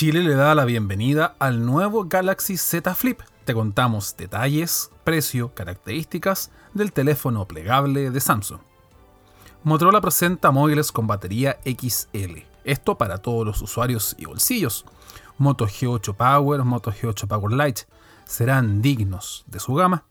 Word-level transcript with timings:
Chile 0.00 0.22
le 0.22 0.34
da 0.34 0.54
la 0.54 0.64
bienvenida 0.64 1.36
al 1.38 1.66
nuevo 1.66 2.06
Galaxy 2.08 2.56
Z 2.56 2.94
Flip. 2.94 3.20
Te 3.44 3.52
contamos 3.52 4.16
detalles, 4.16 4.90
precio, 5.04 5.52
características 5.52 6.50
del 6.72 6.94
teléfono 6.94 7.44
plegable 7.44 8.10
de 8.10 8.18
Samsung. 8.18 8.60
Motorola 9.62 10.00
presenta 10.00 10.52
móviles 10.52 10.90
con 10.90 11.06
batería 11.06 11.58
XL. 11.66 12.38
Esto 12.64 12.96
para 12.96 13.18
todos 13.18 13.44
los 13.44 13.60
usuarios 13.60 14.16
y 14.18 14.24
bolsillos. 14.24 14.86
Moto 15.36 15.66
G8 15.66 16.14
Power, 16.14 16.64
Moto 16.64 16.90
G8 16.92 17.26
Power 17.26 17.52
Lite 17.52 17.82
serán 18.24 18.80
dignos 18.80 19.44
de 19.48 19.60
su 19.60 19.74
gama. 19.74 20.04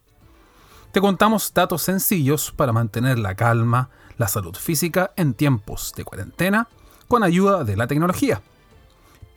Te 0.91 1.01
contamos 1.01 1.51
datos 1.51 1.81
sencillos 1.81 2.51
para 2.51 2.73
mantener 2.73 3.17
la 3.17 3.33
calma, 3.33 3.89
la 4.19 4.27
salud 4.27 4.55
física 4.55 5.13
en 5.15 5.33
tiempos 5.33 5.93
de 5.97 6.03
cuarentena 6.03 6.67
con 7.07 7.23
ayuda 7.23 7.63
de 7.63 7.75
la 7.75 7.87
tecnología. 7.87 8.43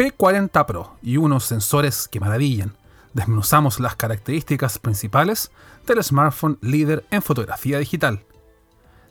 P40 0.03 0.67
Pro 0.67 0.97
y 1.00 1.17
unos 1.17 1.45
sensores 1.45 2.08
que 2.08 2.19
maravillan. 2.19 2.75
Desmenuzamos 3.12 3.78
las 3.78 3.95
características 3.95 4.81
principales 4.81 5.53
del 5.86 6.03
smartphone 6.03 6.59
líder 6.61 7.05
en 7.12 7.22
fotografía 7.22 7.78
digital. 7.78 8.25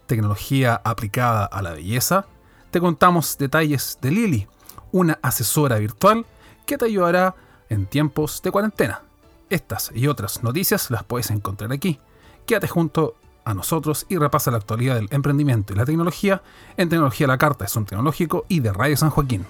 Tecnología 0.06 0.82
aplicada 0.84 1.46
a 1.46 1.62
la 1.62 1.72
belleza. 1.72 2.26
Te 2.72 2.82
contamos 2.82 3.38
detalles 3.38 4.00
de 4.02 4.12
Lily, 4.12 4.48
una 4.92 5.18
asesora 5.22 5.78
virtual 5.78 6.26
que 6.66 6.78
te 6.78 6.88
ayudará 6.88 7.36
en 7.70 7.86
tiempos 7.86 8.42
de 8.42 8.52
cuarentena. 8.52 9.02
Estas 9.50 9.94
y 9.96 10.08
otras 10.08 10.44
noticias 10.44 10.92
las 10.92 11.06
puedes 11.06 11.32
encontrar 11.32 11.72
aquí. 11.72 12.02
Quédate 12.46 12.68
junto 12.68 13.16
a 13.46 13.54
nosotros 13.54 14.06
y 14.10 14.18
repasa 14.18 14.52
la 14.52 14.58
actualidad 14.58 14.96
del 14.96 15.08
emprendimiento 15.12 15.72
y 15.72 15.78
la 15.78 15.86
tecnología 15.86 16.42
en 16.76 16.90
Tecnología 16.90 17.28
la 17.28 17.38
Carta, 17.38 17.64
es 17.64 17.76
un 17.78 17.86
tecnológico 17.86 18.44
y 18.50 18.60
de 18.60 18.74
Radio 18.74 18.98
San 18.98 19.10
Joaquín. 19.10 19.46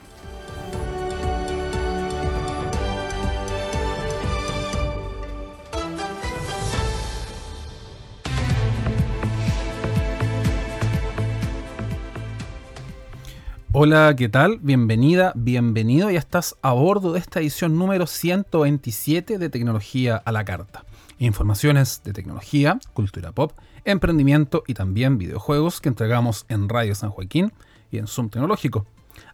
Hola, 13.84 14.16
¿qué 14.16 14.30
tal? 14.30 14.60
Bienvenida, 14.62 15.34
bienvenido. 15.36 16.12
Ya 16.12 16.20
estás 16.20 16.56
a 16.62 16.72
bordo 16.72 17.14
de 17.14 17.20
esta 17.20 17.40
edición 17.40 17.80
número 17.80 18.06
127 18.06 19.40
de 19.40 19.50
Tecnología 19.50 20.18
a 20.18 20.32
la 20.32 20.46
Carta. 20.46 20.86
Informaciones 21.18 22.04
de 22.04 22.14
tecnología, 22.14 22.80
cultura 22.94 23.32
pop, 23.32 23.54
emprendimiento 23.84 24.62
y 24.68 24.76
también 24.76 25.18
videojuegos 25.18 25.82
que 25.82 25.90
entregamos 25.90 26.46
en 26.48 26.70
Radio 26.70 26.94
San 26.94 27.10
Joaquín 27.10 27.54
y 27.90 27.98
en 27.98 28.06
Zoom 28.06 28.30
Tecnológico. 28.30 28.86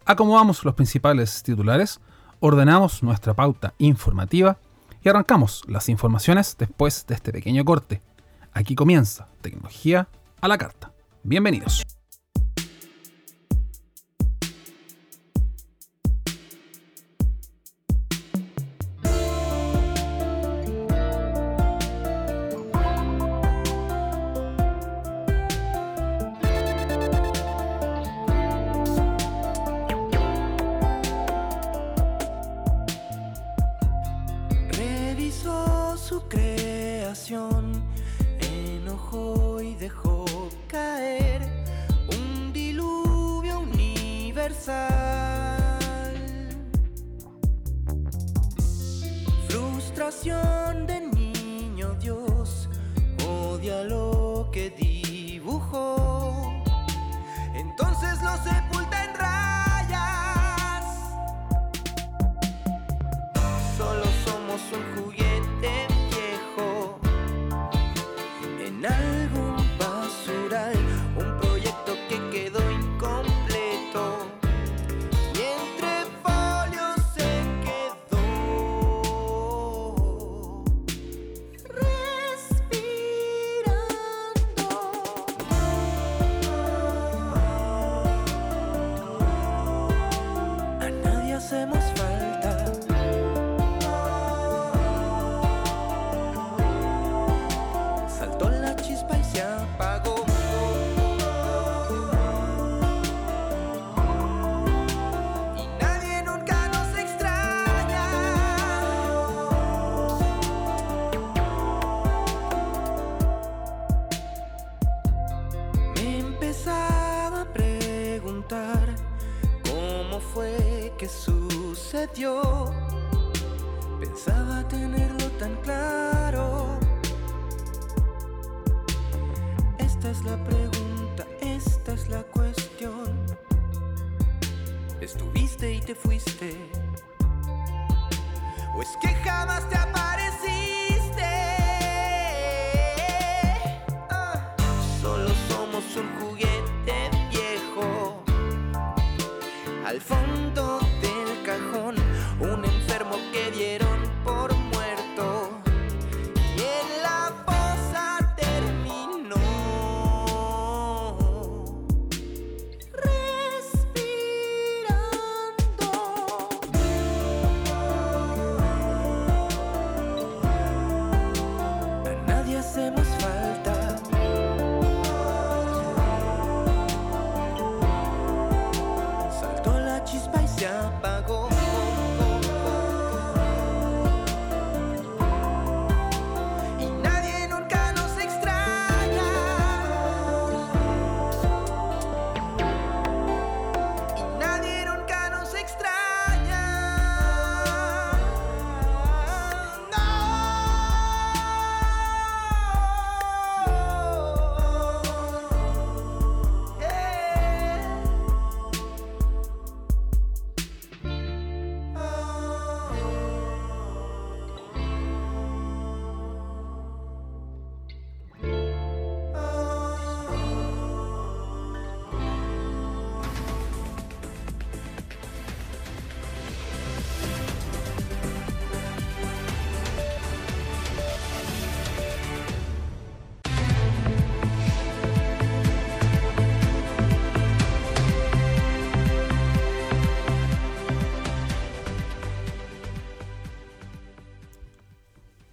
Acomodamos 0.06 0.64
los 0.64 0.74
principales 0.74 1.42
titulares, 1.42 2.00
ordenamos 2.40 3.02
nuestra 3.02 3.34
pauta 3.34 3.74
informativa 3.76 4.56
y 5.04 5.10
arrancamos 5.10 5.62
las 5.68 5.90
informaciones 5.90 6.56
después 6.58 7.04
de 7.06 7.16
este 7.16 7.32
pequeño 7.32 7.66
corte. 7.66 8.00
Aquí 8.54 8.74
comienza 8.74 9.28
Tecnología 9.42 10.08
a 10.40 10.48
la 10.48 10.56
Carta. 10.56 10.90
Bienvenidos. 11.22 11.97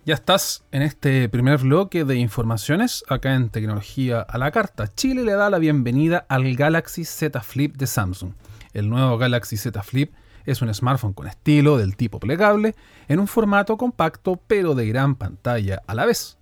Ya 0.05 0.13
estás 0.13 0.63
en 0.71 0.83
este 0.83 1.27
primer 1.29 1.57
bloque 1.57 2.05
de 2.05 2.15
informaciones 2.17 3.03
acá 3.09 3.33
en 3.33 3.49
Tecnología 3.49 4.21
a 4.21 4.37
la 4.37 4.51
Carta. 4.51 4.87
Chile 4.87 5.23
le 5.23 5.31
da 5.31 5.49
la 5.49 5.57
bienvenida 5.57 6.27
al 6.29 6.55
Galaxy 6.55 7.05
Z 7.05 7.41
Flip 7.41 7.75
de 7.75 7.87
Samsung. 7.87 8.33
El 8.73 8.87
nuevo 8.87 9.17
Galaxy 9.17 9.57
Z 9.57 9.81
Flip 9.81 10.13
es 10.45 10.61
un 10.61 10.71
smartphone 10.71 11.13
con 11.13 11.25
estilo 11.25 11.79
del 11.79 11.95
tipo 11.95 12.19
plegable 12.19 12.75
en 13.07 13.19
un 13.19 13.25
formato 13.25 13.77
compacto 13.77 14.39
pero 14.45 14.75
de 14.75 14.87
gran 14.87 15.15
pantalla 15.15 15.81
a 15.87 15.95
la 15.95 16.05
vez. 16.05 16.37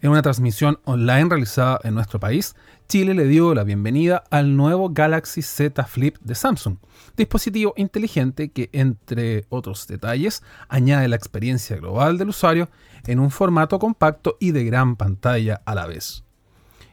En 0.00 0.10
una 0.10 0.22
transmisión 0.22 0.78
online 0.84 1.28
realizada 1.28 1.78
en 1.84 1.94
nuestro 1.94 2.18
país, 2.18 2.54
Chile 2.88 3.14
le 3.14 3.26
dio 3.26 3.54
la 3.54 3.64
bienvenida 3.64 4.24
al 4.30 4.56
nuevo 4.56 4.90
Galaxy 4.90 5.42
Z 5.42 5.84
Flip 5.84 6.16
de 6.20 6.34
Samsung, 6.34 6.78
dispositivo 7.16 7.74
inteligente 7.76 8.50
que, 8.50 8.70
entre 8.72 9.44
otros 9.48 9.86
detalles, 9.86 10.42
añade 10.68 11.06
la 11.06 11.16
experiencia 11.16 11.76
global 11.76 12.18
del 12.18 12.30
usuario 12.30 12.68
en 13.06 13.20
un 13.20 13.30
formato 13.30 13.78
compacto 13.78 14.36
y 14.40 14.52
de 14.52 14.64
gran 14.64 14.96
pantalla 14.96 15.62
a 15.64 15.74
la 15.74 15.86
vez. 15.86 16.24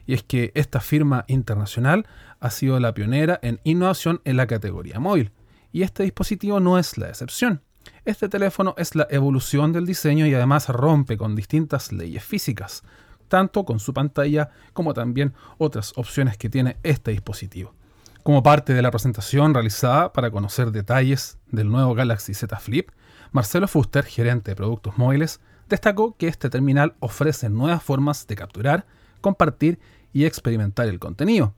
Y 0.06 0.14
es 0.14 0.22
que 0.22 0.52
esta 0.54 0.80
firma 0.80 1.24
internacional 1.28 2.06
ha 2.40 2.50
sido 2.50 2.78
la 2.78 2.94
pionera 2.94 3.38
en 3.42 3.60
innovación 3.64 4.20
en 4.24 4.36
la 4.36 4.46
categoría 4.46 5.00
móvil, 5.00 5.32
y 5.72 5.82
este 5.82 6.02
dispositivo 6.02 6.60
no 6.60 6.78
es 6.78 6.96
la 6.96 7.08
excepción. 7.08 7.62
Este 8.08 8.30
teléfono 8.30 8.74
es 8.78 8.94
la 8.94 9.06
evolución 9.10 9.74
del 9.74 9.84
diseño 9.84 10.26
y 10.26 10.32
además 10.32 10.70
rompe 10.70 11.18
con 11.18 11.36
distintas 11.36 11.92
leyes 11.92 12.24
físicas, 12.24 12.82
tanto 13.28 13.66
con 13.66 13.80
su 13.80 13.92
pantalla 13.92 14.48
como 14.72 14.94
también 14.94 15.34
otras 15.58 15.92
opciones 15.94 16.38
que 16.38 16.48
tiene 16.48 16.78
este 16.84 17.10
dispositivo. 17.10 17.74
Como 18.22 18.42
parte 18.42 18.72
de 18.72 18.80
la 18.80 18.90
presentación 18.90 19.52
realizada 19.52 20.10
para 20.14 20.30
conocer 20.30 20.72
detalles 20.72 21.36
del 21.48 21.68
nuevo 21.68 21.94
Galaxy 21.94 22.32
Z 22.32 22.58
Flip, 22.58 22.88
Marcelo 23.30 23.68
Fuster, 23.68 24.06
gerente 24.06 24.52
de 24.52 24.56
productos 24.56 24.96
móviles, 24.96 25.40
destacó 25.68 26.16
que 26.16 26.28
este 26.28 26.48
terminal 26.48 26.94
ofrece 27.00 27.50
nuevas 27.50 27.82
formas 27.82 28.26
de 28.26 28.36
capturar, 28.36 28.86
compartir 29.20 29.78
y 30.14 30.24
experimentar 30.24 30.88
el 30.88 30.98
contenido, 30.98 31.52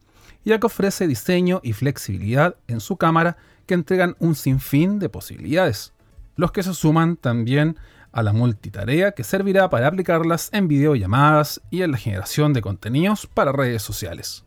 ya 0.45 0.59
que 0.59 0.67
ofrece 0.67 1.07
diseño 1.07 1.61
y 1.63 1.75
flexibilidad 1.75 2.57
en 2.67 2.81
su 2.81 2.97
cámara 2.97 3.37
que 3.67 3.75
entregan 3.75 4.17
un 4.19 4.35
sinfín 4.35 4.99
de 4.99 5.09
posibilidades, 5.09 5.93
los 6.41 6.53
que 6.53 6.63
se 6.63 6.73
suman 6.73 7.17
también 7.17 7.77
a 8.13 8.23
la 8.23 8.33
multitarea 8.33 9.13
que 9.13 9.25
servirá 9.25 9.69
para 9.69 9.87
aplicarlas 9.87 10.49
en 10.53 10.69
videollamadas 10.69 11.61
y 11.71 11.83
en 11.83 11.93
la 11.93 11.99
generación 11.99 12.55
de 12.55 12.63
contenidos 12.63 13.27
para 13.27 13.53
redes 13.53 13.83
sociales. 13.83 14.45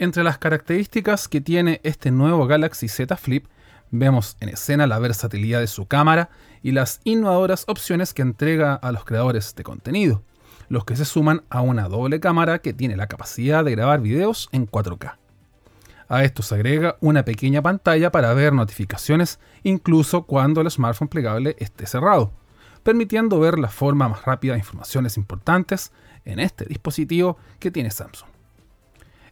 Entre 0.00 0.24
las 0.24 0.38
características 0.38 1.28
que 1.28 1.40
tiene 1.40 1.80
este 1.84 2.10
nuevo 2.10 2.48
Galaxy 2.48 2.88
Z 2.88 3.16
Flip, 3.16 3.46
vemos 3.92 4.36
en 4.40 4.48
escena 4.48 4.88
la 4.88 4.98
versatilidad 4.98 5.60
de 5.60 5.68
su 5.68 5.86
cámara 5.86 6.30
y 6.64 6.72
las 6.72 7.00
innovadoras 7.04 7.64
opciones 7.68 8.12
que 8.12 8.22
entrega 8.22 8.74
a 8.74 8.90
los 8.90 9.04
creadores 9.04 9.54
de 9.54 9.62
contenido, 9.62 10.22
los 10.68 10.84
que 10.84 10.96
se 10.96 11.04
suman 11.04 11.44
a 11.48 11.60
una 11.60 11.88
doble 11.88 12.18
cámara 12.18 12.58
que 12.58 12.72
tiene 12.72 12.96
la 12.96 13.06
capacidad 13.06 13.64
de 13.64 13.70
grabar 13.70 14.00
videos 14.00 14.48
en 14.50 14.66
4K. 14.66 15.14
A 16.10 16.24
esto 16.24 16.42
se 16.42 16.56
agrega 16.56 16.96
una 17.00 17.24
pequeña 17.24 17.62
pantalla 17.62 18.10
para 18.10 18.34
ver 18.34 18.52
notificaciones 18.52 19.38
incluso 19.62 20.24
cuando 20.24 20.60
el 20.60 20.68
smartphone 20.68 21.06
plegable 21.06 21.54
esté 21.60 21.86
cerrado, 21.86 22.32
permitiendo 22.82 23.38
ver 23.38 23.60
la 23.60 23.68
forma 23.68 24.08
más 24.08 24.24
rápida 24.24 24.54
de 24.54 24.58
informaciones 24.58 25.16
importantes 25.16 25.92
en 26.24 26.40
este 26.40 26.64
dispositivo 26.64 27.38
que 27.60 27.70
tiene 27.70 27.92
Samsung. 27.92 28.28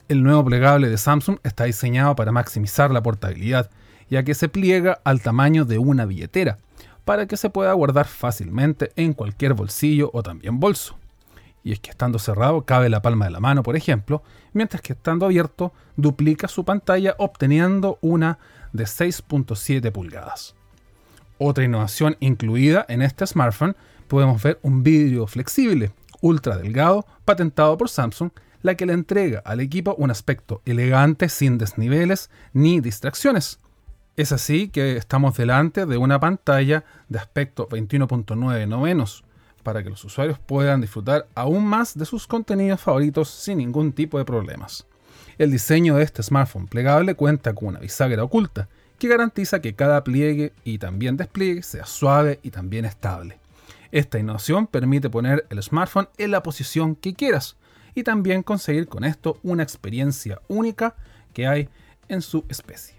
El 0.07 0.23
nuevo 0.23 0.45
plegable 0.45 0.89
de 0.89 0.99
Samsung 0.99 1.39
está 1.43 1.65
diseñado 1.65 2.15
para 2.15 2.31
maximizar 2.31 2.93
la 2.93 3.03
portabilidad, 3.03 3.71
ya 4.09 4.23
que 4.23 4.35
se 4.35 4.49
pliega 4.49 5.01
al 5.03 5.21
tamaño 5.21 5.65
de 5.65 5.79
una 5.79 6.05
billetera, 6.05 6.59
para 7.05 7.27
que 7.27 7.37
se 7.37 7.51
pueda 7.51 7.73
guardar 7.73 8.07
fácilmente 8.07 8.93
en 8.95 9.15
cualquier 9.15 9.55
bolsillo 9.55 10.11
o 10.13 10.23
también 10.23 10.61
bolso. 10.61 10.97
Y 11.65 11.73
es 11.73 11.81
que 11.81 11.91
estando 11.91 12.19
cerrado 12.19 12.65
cabe 12.65 12.89
la 12.89 13.03
palma 13.03 13.27
de 13.27 13.31
la 13.33 13.41
mano, 13.41 13.63
por 13.63 13.77
ejemplo, 13.77 14.23
mientras 14.53 14.81
que 14.83 14.93
estando 14.93 15.27
abierto 15.27 15.73
duplica 15.97 16.49
su 16.49 16.65
pantalla 16.65 17.15
obteniendo 17.19 17.99
una 18.01 18.39
de 18.73 18.85
6.7 18.85 19.93
pulgadas. 19.93 20.55
Otra 21.39 21.65
innovación 21.65 22.17
incluida 22.21 22.85
en 22.89 23.03
este 23.03 23.27
smartphone 23.27 23.77
podemos 24.09 24.43
ver 24.43 24.59
un 24.63 24.83
vidrio 24.83 25.27
flexible, 25.27 25.93
ultra 26.21 26.57
delgado, 26.57 27.07
patentado 27.25 27.77
por 27.79 27.89
Samsung, 27.89 28.31
la 28.63 28.75
que 28.75 28.87
le 28.87 28.93
entrega 28.93 29.41
al 29.45 29.61
equipo 29.61 29.95
un 29.99 30.11
aspecto 30.11 30.63
elegante 30.65 31.29
sin 31.29 31.59
desniveles 31.59 32.31
ni 32.53 32.81
distracciones. 32.81 33.61
Es 34.17 34.33
así 34.33 34.69
que 34.69 34.97
estamos 34.97 35.37
delante 35.37 35.87
de 35.87 35.97
una 35.97 36.19
pantalla 36.19 36.85
de 37.09 37.19
aspecto 37.21 37.69
21.9 37.69 38.67
novenos, 38.67 39.23
para 39.63 39.83
que 39.83 39.91
los 39.91 40.05
usuarios 40.05 40.39
puedan 40.39 40.81
disfrutar 40.81 41.27
aún 41.35 41.65
más 41.65 41.97
de 41.97 42.05
sus 42.05 42.27
contenidos 42.27 42.81
favoritos 42.81 43.29
sin 43.29 43.59
ningún 43.59 43.93
tipo 43.93 44.19
de 44.19 44.25
problemas. 44.25 44.87
El 45.39 45.51
diseño 45.51 45.97
de 45.97 46.05
este 46.05 46.23
smartphone 46.23 46.67
plegable 46.67 47.15
cuenta 47.15 47.55
con 47.55 47.69
una 47.69 47.81
bisagra 47.81 48.25
oculta, 48.25 48.69
que 48.99 49.09
garantiza 49.09 49.61
que 49.61 49.75
cada 49.75 50.03
pliegue 50.03 50.53
y 50.65 50.79
también 50.79 51.17
despliegue 51.17 51.63
sea 51.63 51.87
suave 51.87 52.41
y 52.43 52.51
también 52.51 52.85
estable. 52.85 53.39
Esta 53.93 54.19
innovación 54.19 54.67
permite 54.67 55.09
poner 55.09 55.47
el 55.51 55.63
smartphone 55.63 56.09
en 56.19 56.33
la 56.33 56.43
posición 56.43 56.95
que 56.95 57.15
quieras 57.15 57.57
y 57.95 58.03
también 58.03 58.43
conseguir 58.43 58.89
con 58.89 59.05
esto 59.05 59.39
una 59.43 59.63
experiencia 59.63 60.41
única 60.49 60.95
que 61.33 61.47
hay 61.47 61.69
en 62.09 62.21
su 62.21 62.45
especie. 62.49 62.98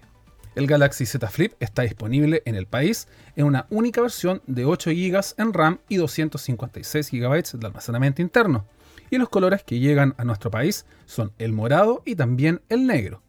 El 0.56 0.66
Galaxy 0.66 1.06
Z 1.06 1.28
Flip 1.28 1.52
está 1.60 1.82
disponible 1.82 2.42
en 2.44 2.56
el 2.56 2.66
país 2.66 3.06
en 3.36 3.46
una 3.46 3.66
única 3.70 4.00
versión 4.00 4.42
de 4.48 4.64
8 4.64 4.90
GB 4.90 5.20
en 5.38 5.52
RAM 5.52 5.78
y 5.88 5.94
256 5.96 7.12
GB 7.12 7.58
de 7.58 7.66
almacenamiento 7.66 8.20
interno. 8.20 8.66
Y 9.10 9.18
los 9.18 9.28
colores 9.28 9.62
que 9.62 9.78
llegan 9.78 10.14
a 10.18 10.24
nuestro 10.24 10.50
país 10.50 10.86
son 11.06 11.30
el 11.38 11.52
morado 11.52 12.02
y 12.04 12.16
también 12.16 12.62
el 12.68 12.84
negro. 12.86 13.22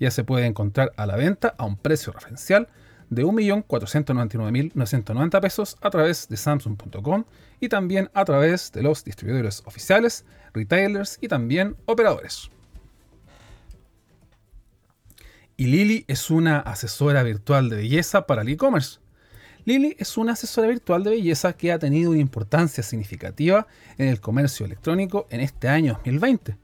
Ya 0.00 0.10
se 0.10 0.24
puede 0.24 0.46
encontrar 0.46 0.92
a 0.96 1.04
la 1.06 1.16
venta 1.16 1.54
a 1.58 1.64
un 1.64 1.76
precio 1.76 2.12
referencial 2.12 2.68
de 3.10 3.24
1.499.990 3.24 5.40
pesos 5.40 5.76
a 5.82 5.90
través 5.90 6.28
de 6.28 6.38
Samsung.com 6.38 7.24
y 7.60 7.68
también 7.68 8.10
a 8.14 8.24
través 8.24 8.72
de 8.72 8.82
los 8.82 9.04
distribuidores 9.04 9.62
oficiales, 9.66 10.24
retailers 10.54 11.18
y 11.20 11.28
también 11.28 11.76
operadores. 11.84 12.50
Y 15.56 15.66
Lily 15.66 16.04
es 16.08 16.30
una 16.30 16.58
asesora 16.58 17.22
virtual 17.22 17.68
de 17.68 17.76
belleza 17.76 18.26
para 18.26 18.42
el 18.42 18.48
e-commerce. 18.48 18.98
Lily 19.64 19.94
es 20.00 20.16
una 20.16 20.32
asesora 20.32 20.66
virtual 20.66 21.04
de 21.04 21.10
belleza 21.10 21.52
que 21.52 21.70
ha 21.70 21.78
tenido 21.78 22.10
una 22.10 22.18
importancia 22.18 22.82
significativa 22.82 23.68
en 23.96 24.08
el 24.08 24.20
comercio 24.20 24.66
electrónico 24.66 25.28
en 25.30 25.40
este 25.40 25.68
año 25.68 25.92
2020. 25.94 26.56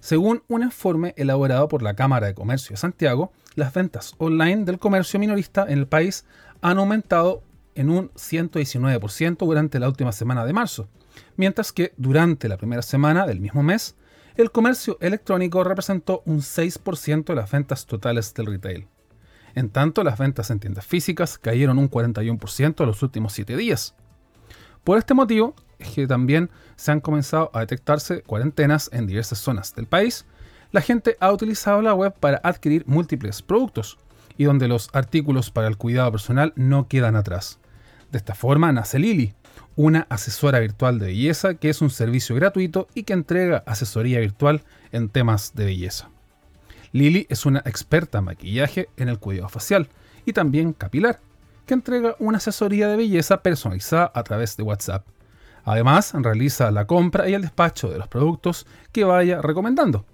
Según 0.00 0.42
un 0.48 0.62
informe 0.62 1.14
elaborado 1.16 1.66
por 1.66 1.82
la 1.82 1.94
Cámara 1.94 2.26
de 2.26 2.34
Comercio 2.34 2.74
de 2.74 2.76
Santiago, 2.76 3.32
las 3.54 3.72
ventas 3.72 4.14
online 4.18 4.66
del 4.66 4.78
comercio 4.78 5.18
minorista 5.18 5.64
en 5.66 5.78
el 5.78 5.86
país 5.86 6.26
han 6.60 6.76
aumentado 6.76 7.42
en 7.74 7.88
un 7.88 8.10
119% 8.10 9.38
durante 9.38 9.78
la 9.78 9.88
última 9.88 10.12
semana 10.12 10.44
de 10.44 10.52
marzo, 10.52 10.88
mientras 11.36 11.72
que 11.72 11.94
durante 11.96 12.48
la 12.48 12.58
primera 12.58 12.82
semana 12.82 13.26
del 13.26 13.40
mismo 13.40 13.62
mes, 13.62 13.96
el 14.36 14.50
comercio 14.50 14.98
electrónico 15.00 15.64
representó 15.64 16.22
un 16.26 16.40
6% 16.40 17.24
de 17.24 17.34
las 17.34 17.50
ventas 17.50 17.86
totales 17.86 18.34
del 18.34 18.46
retail. 18.46 18.86
En 19.54 19.70
tanto, 19.70 20.04
las 20.04 20.18
ventas 20.18 20.50
en 20.50 20.60
tiendas 20.60 20.84
físicas 20.84 21.38
cayeron 21.38 21.78
un 21.78 21.90
41% 21.90 22.80
en 22.80 22.86
los 22.86 23.02
últimos 23.02 23.32
7 23.32 23.56
días. 23.56 23.94
Por 24.84 24.98
este 24.98 25.14
motivo, 25.14 25.54
es 25.78 25.90
que 25.90 26.06
también 26.06 26.50
se 26.76 26.92
han 26.92 27.00
comenzado 27.00 27.50
a 27.54 27.60
detectarse 27.60 28.22
cuarentenas 28.22 28.90
en 28.92 29.06
diversas 29.06 29.38
zonas 29.38 29.74
del 29.74 29.86
país, 29.86 30.26
la 30.72 30.82
gente 30.82 31.16
ha 31.20 31.32
utilizado 31.32 31.80
la 31.80 31.94
web 31.94 32.14
para 32.18 32.40
adquirir 32.42 32.84
múltiples 32.86 33.40
productos 33.40 33.98
y 34.36 34.44
donde 34.44 34.68
los 34.68 34.90
artículos 34.92 35.50
para 35.50 35.68
el 35.68 35.78
cuidado 35.78 36.12
personal 36.12 36.52
no 36.56 36.88
quedan 36.88 37.16
atrás. 37.16 37.58
De 38.12 38.18
esta 38.18 38.34
forma 38.34 38.72
nace 38.72 38.98
Lili, 38.98 39.34
una 39.76 40.06
asesora 40.08 40.58
virtual 40.58 40.98
de 40.98 41.06
belleza 41.06 41.54
que 41.54 41.68
es 41.68 41.82
un 41.82 41.90
servicio 41.90 42.34
gratuito 42.34 42.88
y 42.94 43.04
que 43.04 43.12
entrega 43.12 43.62
asesoría 43.66 44.20
virtual 44.20 44.62
en 44.90 45.10
temas 45.10 45.54
de 45.54 45.66
belleza. 45.66 46.10
Lili 46.92 47.26
es 47.28 47.44
una 47.44 47.60
experta 47.60 48.18
en 48.18 48.24
maquillaje 48.24 48.88
en 48.96 49.10
el 49.10 49.18
cuidado 49.18 49.50
facial 49.50 49.88
y 50.24 50.32
también 50.32 50.72
capilar, 50.72 51.20
que 51.66 51.74
entrega 51.74 52.16
una 52.18 52.38
asesoría 52.38 52.88
de 52.88 52.96
belleza 52.96 53.42
personalizada 53.42 54.10
a 54.14 54.22
través 54.22 54.56
de 54.56 54.62
WhatsApp. 54.62 55.06
Además, 55.64 56.12
realiza 56.14 56.70
la 56.70 56.86
compra 56.86 57.28
y 57.28 57.34
el 57.34 57.42
despacho 57.42 57.90
de 57.90 57.98
los 57.98 58.08
productos 58.08 58.66
que 58.92 59.04
vaya 59.04 59.42
recomendando. 59.42 60.06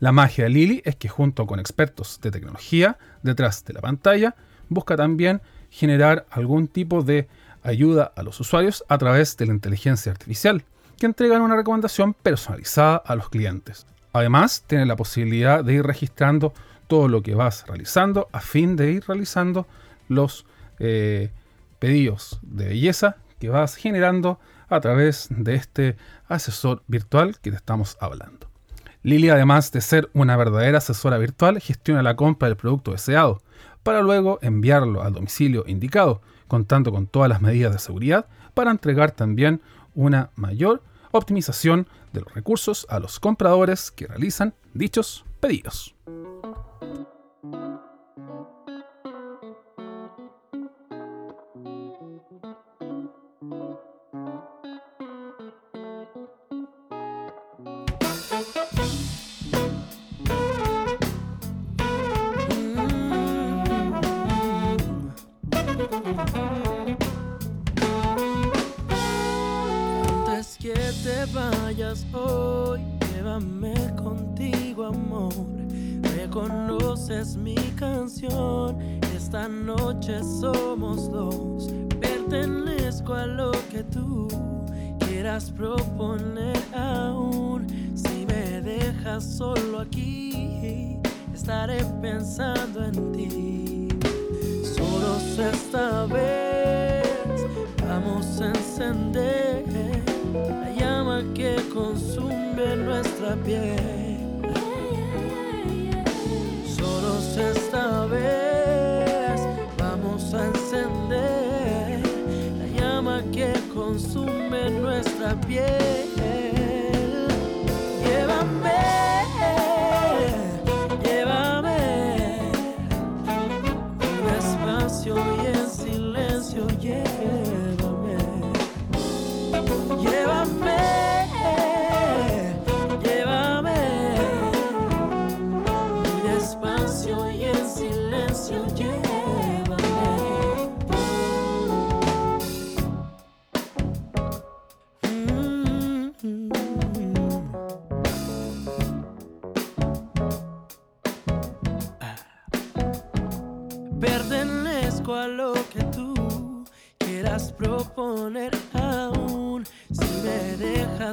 La 0.00 0.10
magia 0.10 0.44
de 0.44 0.50
Lili 0.50 0.82
es 0.84 0.96
que 0.96 1.08
junto 1.08 1.46
con 1.46 1.60
expertos 1.60 2.18
de 2.20 2.32
tecnología 2.32 2.98
detrás 3.22 3.64
de 3.64 3.74
la 3.74 3.80
pantalla, 3.80 4.34
busca 4.68 4.96
también 4.96 5.40
generar 5.70 6.26
algún 6.30 6.66
tipo 6.66 7.02
de 7.02 7.28
ayuda 7.62 8.12
a 8.16 8.22
los 8.22 8.38
usuarios 8.40 8.84
a 8.88 8.98
través 8.98 9.36
de 9.36 9.46
la 9.46 9.52
inteligencia 9.52 10.12
artificial, 10.12 10.64
que 10.98 11.06
entregan 11.06 11.42
una 11.42 11.56
recomendación 11.56 12.14
personalizada 12.14 12.96
a 12.96 13.14
los 13.14 13.28
clientes. 13.28 13.86
Además, 14.12 14.64
tiene 14.66 14.86
la 14.86 14.96
posibilidad 14.96 15.64
de 15.64 15.74
ir 15.74 15.82
registrando 15.84 16.52
todo 16.86 17.08
lo 17.08 17.22
que 17.22 17.34
vas 17.34 17.64
realizando 17.66 18.28
a 18.32 18.40
fin 18.40 18.76
de 18.76 18.92
ir 18.92 19.04
realizando 19.06 19.66
los 20.08 20.44
eh, 20.78 21.30
pedidos 21.78 22.38
de 22.42 22.68
belleza 22.68 23.16
que 23.40 23.48
vas 23.48 23.76
generando 23.76 24.38
a 24.68 24.80
través 24.80 25.28
de 25.30 25.54
este 25.54 25.96
asesor 26.28 26.82
virtual 26.86 27.38
que 27.40 27.50
te 27.50 27.56
estamos 27.56 27.96
hablando. 28.00 28.48
Lili, 29.02 29.30
además 29.30 29.72
de 29.72 29.80
ser 29.80 30.08
una 30.12 30.36
verdadera 30.36 30.78
asesora 30.78 31.18
virtual, 31.18 31.60
gestiona 31.60 32.02
la 32.02 32.14
compra 32.14 32.48
del 32.48 32.56
producto 32.56 32.92
deseado, 32.92 33.42
para 33.82 34.00
luego 34.00 34.38
enviarlo 34.42 35.02
al 35.02 35.12
domicilio 35.12 35.64
indicado, 35.66 36.22
contando 36.52 36.92
con 36.92 37.06
todas 37.06 37.30
las 37.30 37.40
medidas 37.40 37.72
de 37.72 37.78
seguridad 37.78 38.26
para 38.52 38.70
entregar 38.70 39.12
también 39.12 39.62
una 39.94 40.32
mayor 40.36 40.82
optimización 41.10 41.88
de 42.12 42.20
los 42.20 42.34
recursos 42.34 42.86
a 42.90 42.98
los 42.98 43.18
compradores 43.20 43.90
que 43.90 44.06
realizan 44.06 44.52
dichos 44.74 45.24
pedidos. 45.40 45.94
Hoy, 72.12 72.80
llévame 73.14 73.74
contigo, 73.96 74.84
amor. 74.84 75.32
Reconoces 76.16 77.36
mi 77.36 77.54
canción, 77.76 78.78
esta 79.16 79.48
noche 79.48 80.20
somos 80.22 81.10
dos. 81.10 81.72
Pertenezco 81.98 83.14
a 83.14 83.26
lo 83.26 83.52
que 83.70 83.82
tú 83.84 84.28
quieras 84.98 85.50
proponer 85.50 86.58
aún. 86.74 87.66
Si 87.94 88.26
me 88.26 88.60
dejas 88.60 89.24
solo 89.24 89.80
aquí, 89.80 90.98
estaré 91.32 91.82
pensando 92.02 92.84
en 92.84 93.12
ti. 93.12 93.51
Nuestra 103.44 103.81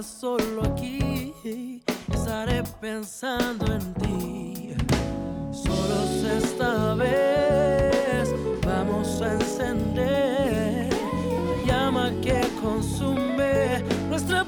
solo 0.04 0.64
aquí, 0.64 1.82
estaré 2.14 2.64
pensando 2.82 3.66
en 3.74 3.94
ti. 3.96 4.74
Solo 5.52 5.96
esta 6.38 6.94
vez 6.96 8.34
vamos 8.66 9.22
a 9.22 9.34
encender 9.34 10.90
la 11.66 11.74
llama 11.74 12.12
que 12.22 12.42
consume 12.62 13.84
nuestra 14.10 14.46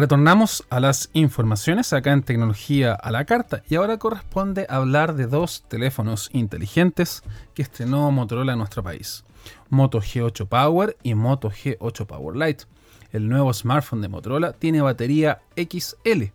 Retornamos 0.00 0.64
a 0.70 0.80
las 0.80 1.10
informaciones 1.12 1.92
acá 1.92 2.14
en 2.14 2.22
Tecnología 2.22 2.94
a 2.94 3.10
la 3.10 3.26
Carta 3.26 3.62
y 3.68 3.74
ahora 3.74 3.98
corresponde 3.98 4.66
hablar 4.70 5.14
de 5.14 5.26
dos 5.26 5.62
teléfonos 5.68 6.30
inteligentes 6.32 7.22
que 7.52 7.60
estrenó 7.60 8.10
Motorola 8.10 8.52
en 8.52 8.60
nuestro 8.60 8.82
país. 8.82 9.24
Moto 9.68 10.00
G8 10.00 10.48
Power 10.48 10.96
y 11.02 11.14
Moto 11.14 11.50
G8 11.50 12.06
Power 12.06 12.34
Lite. 12.34 12.64
El 13.12 13.28
nuevo 13.28 13.52
smartphone 13.52 14.00
de 14.00 14.08
Motorola 14.08 14.54
tiene 14.54 14.80
batería 14.80 15.42
XL. 15.54 16.32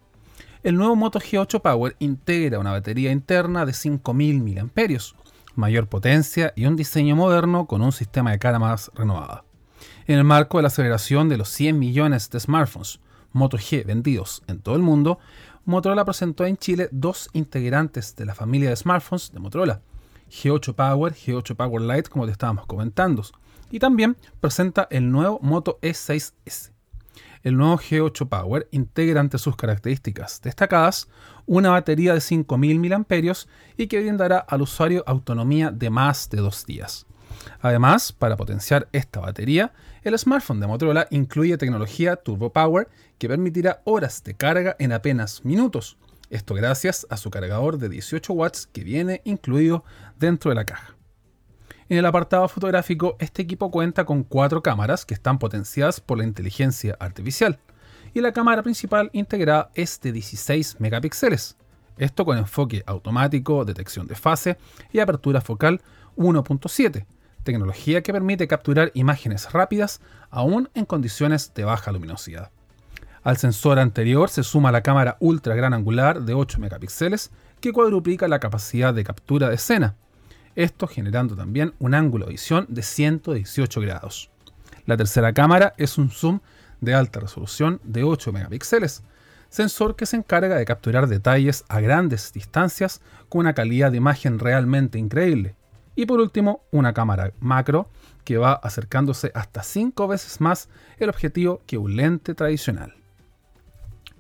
El 0.61 0.77
nuevo 0.77 0.95
Moto 0.95 1.17
G8 1.19 1.59
Power 1.59 1.95
integra 1.97 2.59
una 2.59 2.69
batería 2.69 3.11
interna 3.11 3.65
de 3.65 3.73
5000 3.73 4.43
mAh, 4.43 4.99
mayor 5.55 5.87
potencia 5.87 6.53
y 6.55 6.67
un 6.67 6.75
diseño 6.75 7.15
moderno 7.15 7.65
con 7.65 7.81
un 7.81 7.93
sistema 7.93 8.37
de 8.37 8.59
más 8.59 8.91
renovada. 8.93 9.43
En 10.05 10.19
el 10.19 10.23
marco 10.23 10.59
de 10.59 10.61
la 10.61 10.67
aceleración 10.67 11.29
de 11.29 11.37
los 11.37 11.49
100 11.49 11.79
millones 11.79 12.29
de 12.29 12.39
smartphones 12.39 12.99
Moto 13.35 13.57
G 13.57 13.85
vendidos 13.85 14.43
en 14.47 14.61
todo 14.61 14.77
el 14.77 14.81
mundo, 14.81 15.19
Motorola 15.65 16.05
presentó 16.05 16.45
en 16.45 16.55
Chile 16.55 16.87
dos 16.93 17.29
integrantes 17.33 18.15
de 18.15 18.25
la 18.25 18.33
familia 18.33 18.69
de 18.69 18.77
smartphones 18.77 19.33
de 19.33 19.41
Motorola, 19.41 19.81
G8 20.31 20.73
Power, 20.73 21.13
G8 21.13 21.53
Power 21.53 21.81
Lite, 21.81 22.09
como 22.09 22.25
te 22.25 22.31
estábamos 22.31 22.65
comentando, 22.65 23.23
y 23.69 23.79
también 23.79 24.15
presenta 24.39 24.87
el 24.89 25.11
nuevo 25.11 25.39
Moto 25.41 25.79
E6S. 25.81 26.71
El 27.43 27.57
nuevo 27.57 27.77
G8 27.77 28.29
Power 28.29 28.69
integra 28.71 29.19
entre 29.19 29.37
sus 29.37 29.57
características 29.57 30.41
destacadas 30.41 31.09
una 31.45 31.71
batería 31.71 32.13
de 32.13 32.21
5000 32.21 32.79
mAh 32.79 33.05
y 33.75 33.87
que 33.87 33.99
brindará 33.99 34.39
al 34.39 34.61
usuario 34.61 35.03
autonomía 35.05 35.71
de 35.71 35.89
más 35.89 36.29
de 36.29 36.37
dos 36.37 36.65
días. 36.65 37.05
Además, 37.61 38.11
para 38.11 38.37
potenciar 38.37 38.87
esta 38.91 39.19
batería, 39.19 39.73
el 40.03 40.17
smartphone 40.17 40.59
de 40.59 40.67
Motorola 40.67 41.07
incluye 41.09 41.57
tecnología 41.57 42.15
Turbo 42.15 42.51
Power 42.51 42.87
que 43.17 43.27
permitirá 43.27 43.81
horas 43.85 44.23
de 44.23 44.35
carga 44.35 44.75
en 44.79 44.91
apenas 44.91 45.43
minutos. 45.43 45.97
Esto 46.29 46.53
gracias 46.53 47.05
a 47.09 47.17
su 47.17 47.29
cargador 47.29 47.77
de 47.77 47.89
18 47.89 48.33
watts 48.33 48.67
que 48.67 48.83
viene 48.83 49.21
incluido 49.25 49.83
dentro 50.17 50.49
de 50.49 50.55
la 50.55 50.65
caja. 50.65 50.95
En 51.87 51.99
el 51.99 52.05
apartado 52.05 52.47
fotográfico, 52.47 53.15
este 53.19 53.43
equipo 53.43 53.69
cuenta 53.69 54.05
con 54.05 54.23
cuatro 54.23 54.63
cámaras 54.63 55.05
que 55.05 55.13
están 55.13 55.37
potenciadas 55.37 55.99
por 55.99 56.17
la 56.17 56.23
inteligencia 56.23 56.97
artificial 56.99 57.59
y 58.13 58.21
la 58.21 58.31
cámara 58.31 58.63
principal 58.63 59.09
integrada 59.13 59.69
es 59.75 60.01
de 60.01 60.11
16 60.11 60.77
megapíxeles. 60.79 61.57
Esto 61.97 62.25
con 62.25 62.37
enfoque 62.37 62.83
automático, 62.87 63.65
detección 63.65 64.07
de 64.07 64.15
fase 64.15 64.57
y 64.91 64.99
apertura 64.99 65.41
focal 65.41 65.81
1.7 66.17 67.05
tecnología 67.45 68.03
que 68.03 68.11
permite 68.11 68.49
capturar 68.49 68.91
imágenes 68.93 69.53
rápidas 69.53 70.01
aún 70.29 70.69
en 70.73 70.83
condiciones 70.83 71.53
de 71.53 71.63
baja 71.63 71.93
luminosidad. 71.93 72.51
Al 73.23 73.37
sensor 73.37 73.79
anterior 73.79 74.29
se 74.29 74.43
suma 74.43 74.71
la 74.71 74.83
cámara 74.83 75.15
ultra 75.21 75.55
gran 75.55 75.73
angular 75.73 76.21
de 76.21 76.33
8 76.33 76.59
megapíxeles 76.59 77.31
que 77.61 77.71
cuadruplica 77.71 78.27
la 78.27 78.39
capacidad 78.39 78.93
de 78.93 79.05
captura 79.05 79.49
de 79.49 79.55
escena, 79.55 79.95
esto 80.55 80.87
generando 80.87 81.35
también 81.35 81.73
un 81.79 81.93
ángulo 81.93 82.25
de 82.25 82.33
visión 82.33 82.65
de 82.69 82.81
118 82.81 83.81
grados. 83.81 84.29
La 84.85 84.97
tercera 84.97 85.33
cámara 85.33 85.73
es 85.77 85.97
un 85.97 86.09
zoom 86.09 86.39
de 86.81 86.93
alta 86.93 87.19
resolución 87.19 87.79
de 87.83 88.03
8 88.03 88.31
megapíxeles, 88.31 89.03
sensor 89.49 89.95
que 89.95 90.05
se 90.05 90.17
encarga 90.17 90.55
de 90.55 90.65
capturar 90.65 91.07
detalles 91.07 91.63
a 91.67 91.79
grandes 91.79 92.31
distancias 92.33 93.01
con 93.29 93.39
una 93.39 93.53
calidad 93.53 93.91
de 93.91 93.97
imagen 93.97 94.37
realmente 94.37 94.99
increíble, 94.99 95.55
y 95.95 96.05
por 96.05 96.19
último, 96.19 96.61
una 96.71 96.93
cámara 96.93 97.31
macro 97.39 97.89
que 98.23 98.37
va 98.37 98.53
acercándose 98.53 99.31
hasta 99.33 99.63
5 99.63 100.07
veces 100.07 100.41
más 100.41 100.69
el 100.97 101.09
objetivo 101.09 101.61
que 101.65 101.77
un 101.77 101.95
lente 101.95 102.33
tradicional. 102.33 102.95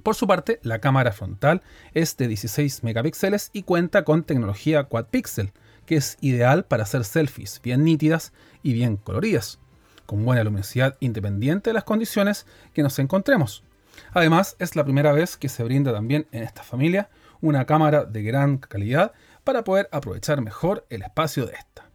Por 0.03 0.15
su 0.15 0.27
parte, 0.27 0.59
la 0.61 0.79
cámara 0.79 1.11
frontal 1.11 1.63
es 1.93 2.15
de 2.17 2.27
16 2.27 2.83
megapíxeles 2.83 3.49
y 3.53 3.63
cuenta 3.63 4.03
con 4.03 4.23
tecnología 4.23 4.83
quad 4.83 5.05
pixel, 5.05 5.51
que 5.87 5.95
es 5.95 6.17
ideal 6.21 6.65
para 6.65 6.83
hacer 6.83 7.03
selfies 7.03 7.59
bien 7.63 7.83
nítidas 7.83 8.31
y 8.61 8.73
bien 8.73 8.97
coloridas, 8.97 9.59
con 10.05 10.23
buena 10.23 10.43
luminosidad 10.43 10.95
independiente 10.99 11.71
de 11.71 11.73
las 11.73 11.83
condiciones 11.85 12.45
que 12.73 12.83
nos 12.83 12.99
encontremos. 12.99 13.63
Además, 14.13 14.55
es 14.59 14.75
la 14.75 14.83
primera 14.83 15.11
vez 15.11 15.37
que 15.37 15.49
se 15.49 15.63
brinda 15.63 15.91
también 15.91 16.27
en 16.31 16.43
esta 16.43 16.63
familia 16.63 17.09
una 17.41 17.65
cámara 17.65 18.05
de 18.05 18.23
gran 18.23 18.57
calidad 18.57 19.13
para 19.45 19.63
poder 19.63 19.87
aprovechar 19.93 20.41
mejor 20.41 20.85
el 20.89 21.03
espacio 21.03 21.45
de 21.45 21.53
esta. 21.53 21.89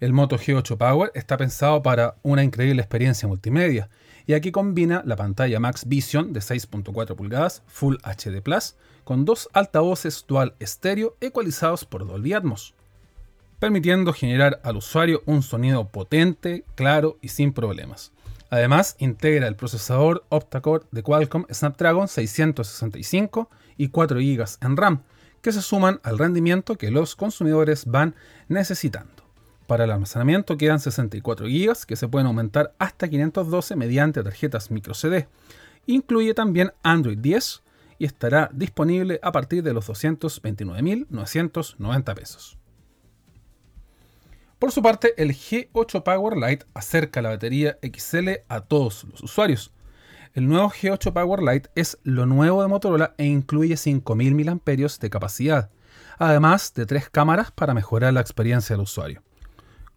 El 0.00 0.12
Moto 0.12 0.36
G8 0.36 0.76
Power 0.76 1.12
está 1.14 1.36
pensado 1.36 1.82
para 1.82 2.16
una 2.22 2.42
increíble 2.42 2.82
experiencia 2.82 3.28
multimedia 3.28 3.88
y 4.26 4.34
aquí 4.34 4.50
combina 4.50 5.02
la 5.06 5.14
pantalla 5.14 5.60
Max 5.60 5.84
Vision 5.86 6.32
de 6.32 6.40
6.4 6.40 7.14
pulgadas 7.14 7.62
Full 7.68 7.96
HD 8.02 8.42
Plus 8.42 8.74
con 9.04 9.24
dos 9.24 9.48
altavoces 9.52 10.24
dual 10.26 10.54
estéreo 10.58 11.16
ecualizados 11.20 11.84
por 11.84 12.06
Dolby 12.06 12.32
Atmos, 12.32 12.74
permitiendo 13.60 14.12
generar 14.12 14.60
al 14.64 14.76
usuario 14.76 15.22
un 15.26 15.42
sonido 15.42 15.88
potente, 15.88 16.64
claro 16.74 17.16
y 17.22 17.28
sin 17.28 17.52
problemas. 17.52 18.12
Además, 18.50 18.96
integra 18.98 19.48
el 19.48 19.56
procesador 19.56 20.24
octa-core 20.28 20.86
de 20.90 21.02
Qualcomm 21.02 21.46
Snapdragon 21.52 22.08
665 22.08 23.48
y 23.76 23.88
4 23.88 24.18
GB 24.18 24.44
en 24.60 24.76
RAM, 24.76 25.02
que 25.46 25.52
se 25.52 25.62
suman 25.62 26.00
al 26.02 26.18
rendimiento 26.18 26.74
que 26.74 26.90
los 26.90 27.14
consumidores 27.14 27.86
van 27.86 28.16
necesitando. 28.48 29.22
Para 29.68 29.84
el 29.84 29.92
almacenamiento 29.92 30.56
quedan 30.56 30.80
64 30.80 31.46
GB 31.46 31.86
que 31.86 31.94
se 31.94 32.08
pueden 32.08 32.26
aumentar 32.26 32.74
hasta 32.80 33.06
512 33.06 33.76
mediante 33.76 34.24
tarjetas 34.24 34.72
microCD. 34.72 35.28
Incluye 35.86 36.34
también 36.34 36.72
Android 36.82 37.18
10 37.18 37.62
y 38.00 38.06
estará 38.06 38.50
disponible 38.52 39.20
a 39.22 39.30
partir 39.30 39.62
de 39.62 39.72
los 39.72 39.88
229.990 39.88 42.14
pesos. 42.16 42.58
Por 44.58 44.72
su 44.72 44.82
parte, 44.82 45.14
el 45.16 45.30
G8 45.30 46.02
Power 46.02 46.36
Lite 46.36 46.66
acerca 46.74 47.22
la 47.22 47.28
batería 47.28 47.78
XL 47.82 48.30
a 48.48 48.62
todos 48.62 49.04
los 49.04 49.22
usuarios. 49.22 49.70
El 50.36 50.48
nuevo 50.48 50.68
G8 50.68 51.14
Power 51.14 51.42
Lite 51.42 51.70
es 51.74 51.96
lo 52.02 52.26
nuevo 52.26 52.60
de 52.60 52.68
Motorola 52.68 53.14
e 53.16 53.24
incluye 53.24 53.74
5000 53.74 54.34
mAh 54.34 54.58
de 55.00 55.08
capacidad, 55.08 55.70
además 56.18 56.74
de 56.74 56.84
tres 56.84 57.08
cámaras 57.08 57.52
para 57.52 57.72
mejorar 57.72 58.12
la 58.12 58.20
experiencia 58.20 58.76
del 58.76 58.82
usuario. 58.82 59.22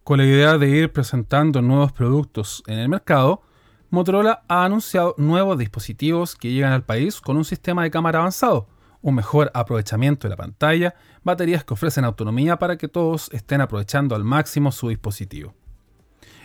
Con 0.06 0.20
la 0.20 0.24
idea 0.24 0.58
de 0.58 0.70
ir 0.70 0.94
presentando 0.94 1.62
nuevos 1.62 1.92
productos 1.92 2.64
en 2.68 2.80
el 2.80 2.88
mercado, 2.88 3.42
Motorola 3.90 4.44
ha 4.48 4.64
anunciado 4.64 5.14
nuevos 5.18 5.58
dispositivos 5.58 6.38
que 6.38 6.54
llegan 6.54 6.72
al 6.72 6.86
país 6.86 7.20
con 7.20 7.36
un 7.36 7.44
sistema 7.44 7.84
de 7.84 7.92
cámara 7.92 8.20
avanzado, 8.20 8.70
un 9.02 9.16
mejor 9.16 9.52
aprovechamiento 9.54 10.26
de 10.26 10.30
la 10.30 10.38
pantalla, 10.38 10.96
baterías 11.22 11.66
que 11.66 11.74
ofrecen 11.74 12.06
autonomía 12.06 12.58
para 12.58 12.78
que 12.78 12.88
todos 12.88 13.30
estén 13.34 13.60
aprovechando 13.60 14.16
al 14.16 14.24
máximo 14.24 14.72
su 14.72 14.88
dispositivo. 14.88 15.54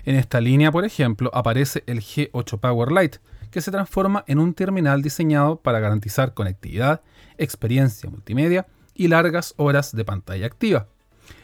En 0.05 0.17
esta 0.17 0.41
línea, 0.41 0.73
por 0.73 0.85
ejemplo, 0.85 1.31
aparece 1.33 1.85
el 1.87 2.01
G8 2.01 2.59
Power 2.59 2.91
Lite, 2.91 3.21
que 3.55 3.61
se 3.61 3.71
transforma 3.71 4.25
en 4.27 4.41
un 4.41 4.53
terminal 4.53 5.01
diseñado 5.01 5.61
para 5.61 5.79
garantizar 5.79 6.35
conectividad, 6.35 7.03
experiencia 7.39 8.11
multimedia 8.11 8.67
y 8.97 9.07
largas 9.07 9.55
horas 9.59 9.95
de 9.95 10.05
pantalla 10.05 10.45
activa. 10.45 10.89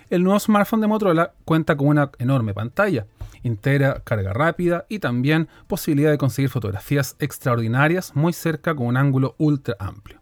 El 0.08 0.24
nuevo 0.24 0.40
smartphone 0.40 0.80
de 0.80 0.88
Motorola 0.88 1.34
cuenta 1.44 1.76
con 1.76 1.86
una 1.86 2.10
enorme 2.18 2.52
pantalla 2.52 3.06
Integra 3.44 4.00
carga 4.02 4.32
rápida 4.32 4.86
y 4.88 4.98
también 4.98 5.48
posibilidad 5.68 6.10
de 6.10 6.18
conseguir 6.18 6.50
fotografías 6.50 7.14
extraordinarias 7.20 8.16
muy 8.16 8.32
cerca 8.32 8.74
con 8.74 8.88
un 8.88 8.96
ángulo 8.96 9.36
ultra 9.38 9.76
amplio. 9.78 10.20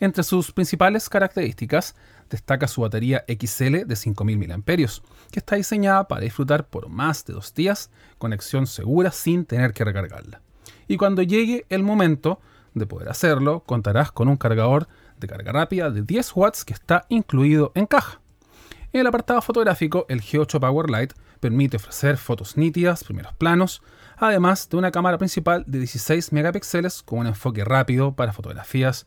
Entre 0.00 0.24
sus 0.24 0.52
principales 0.52 1.08
características 1.08 1.96
destaca 2.28 2.68
su 2.68 2.82
batería 2.82 3.24
XL 3.26 3.86
de 3.86 3.96
5000 3.96 4.48
mAh, 4.48 4.62
que 4.66 5.38
está 5.38 5.56
diseñada 5.56 6.06
para 6.08 6.20
disfrutar 6.20 6.68
por 6.68 6.90
más 6.90 7.24
de 7.24 7.32
dos 7.32 7.54
días 7.54 7.90
conexión 8.18 8.66
segura 8.66 9.10
sin 9.12 9.46
tener 9.46 9.72
que 9.72 9.82
recargarla. 9.82 10.42
Y 10.88 10.96
cuando 10.96 11.22
llegue 11.22 11.66
el 11.68 11.82
momento 11.82 12.40
de 12.74 12.86
poder 12.86 13.08
hacerlo, 13.08 13.64
contarás 13.64 14.12
con 14.12 14.28
un 14.28 14.36
cargador 14.36 14.88
de 15.18 15.28
carga 15.28 15.52
rápida 15.52 15.90
de 15.90 16.02
10 16.02 16.32
watts 16.36 16.64
que 16.64 16.72
está 16.72 17.04
incluido 17.08 17.72
en 17.74 17.86
caja. 17.86 18.20
En 18.92 19.00
el 19.00 19.06
apartado 19.06 19.40
fotográfico, 19.40 20.04
el 20.08 20.20
G8 20.20 20.60
Powerlight 20.60 21.14
permite 21.40 21.76
ofrecer 21.76 22.18
fotos 22.18 22.56
nítidas, 22.56 23.04
primeros 23.04 23.32
planos, 23.34 23.82
además 24.18 24.68
de 24.68 24.76
una 24.76 24.90
cámara 24.90 25.18
principal 25.18 25.64
de 25.66 25.78
16 25.78 26.32
megapíxeles 26.32 27.02
con 27.02 27.20
un 27.20 27.26
enfoque 27.28 27.64
rápido 27.64 28.14
para 28.14 28.32
fotografías 28.32 29.06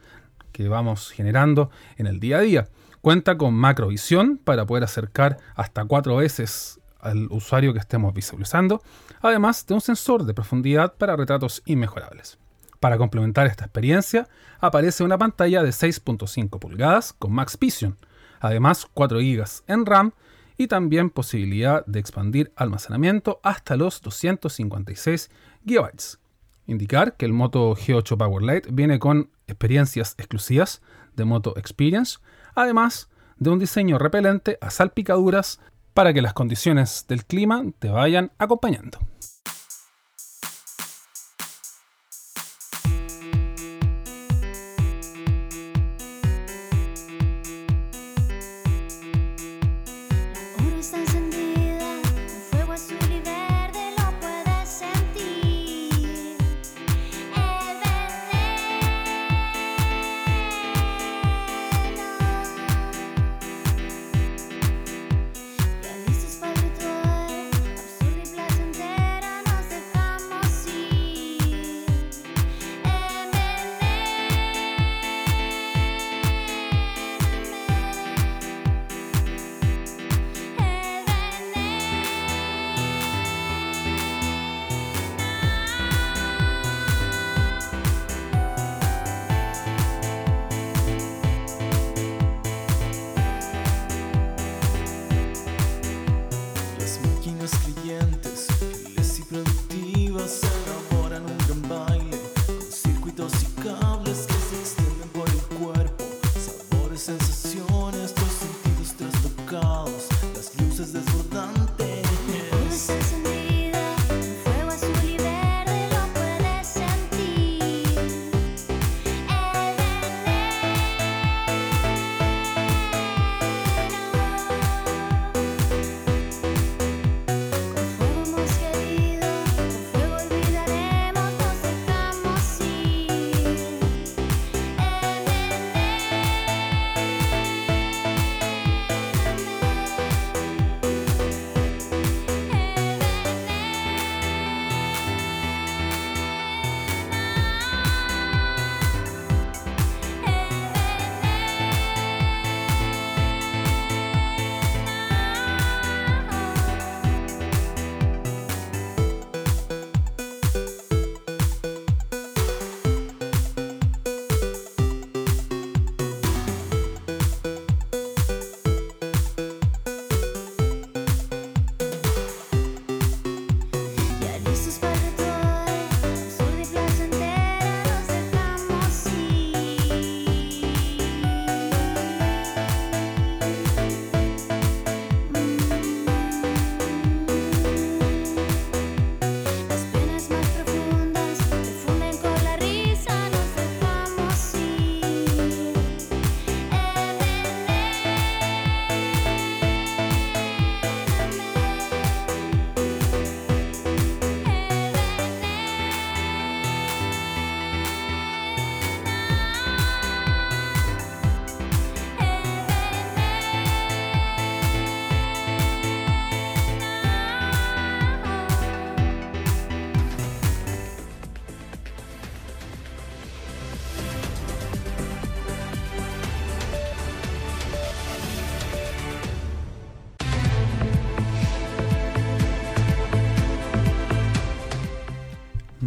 que 0.51 0.67
vamos 0.67 1.11
generando 1.11 1.69
en 1.97 2.07
el 2.07 2.19
día 2.19 2.37
a 2.37 2.41
día. 2.41 2.69
Cuenta 3.01 3.37
con 3.37 3.53
macrovisión 3.53 4.37
para 4.37 4.65
poder 4.65 4.83
acercar 4.83 5.37
hasta 5.55 5.85
cuatro 5.85 6.15
veces 6.15 6.79
al 7.05 7.27
usuario 7.31 7.71
que 7.71 7.79
estemos 7.79 8.13
visualizando, 8.13 8.81
además 9.21 9.65
de 9.65 9.73
un 9.75 9.81
sensor 9.81 10.25
de 10.25 10.33
profundidad 10.33 10.95
para 10.95 11.15
retratos 11.15 11.61
inmejorables. 11.65 12.37
Para 12.79 12.97
complementar 12.97 13.47
esta 13.47 13.65
experiencia, 13.65 14.27
aparece 14.59 15.03
una 15.03 15.17
pantalla 15.17 15.63
de 15.63 15.69
6.5 15.69 16.59
pulgadas 16.59 17.13
con 17.13 17.31
Max 17.31 17.57
Vision, 17.59 17.97
además 18.39 18.87
4 18.93 19.19
GB 19.19 19.45
en 19.67 19.85
RAM 19.85 20.11
y 20.57 20.67
también 20.67 21.09
posibilidad 21.09 21.85
de 21.85 21.99
expandir 21.99 22.51
almacenamiento 22.55 23.39
hasta 23.43 23.75
los 23.75 24.01
256 24.01 25.29
GB. 25.65 26.17
Indicar 26.67 27.15
que 27.15 27.25
el 27.25 27.33
Moto 27.33 27.75
G8 27.75 28.17
Powerlight 28.17 28.67
viene 28.71 28.99
con 28.99 29.29
experiencias 29.47 30.15
exclusivas 30.17 30.81
de 31.15 31.25
Moto 31.25 31.57
Experience, 31.57 32.19
además 32.55 33.09
de 33.37 33.49
un 33.49 33.59
diseño 33.59 33.97
repelente 33.97 34.57
a 34.61 34.69
salpicaduras 34.69 35.59
para 35.95 36.13
que 36.13 36.21
las 36.21 36.33
condiciones 36.33 37.05
del 37.07 37.25
clima 37.25 37.63
te 37.79 37.87
vayan 37.87 38.33
acompañando. 38.37 38.99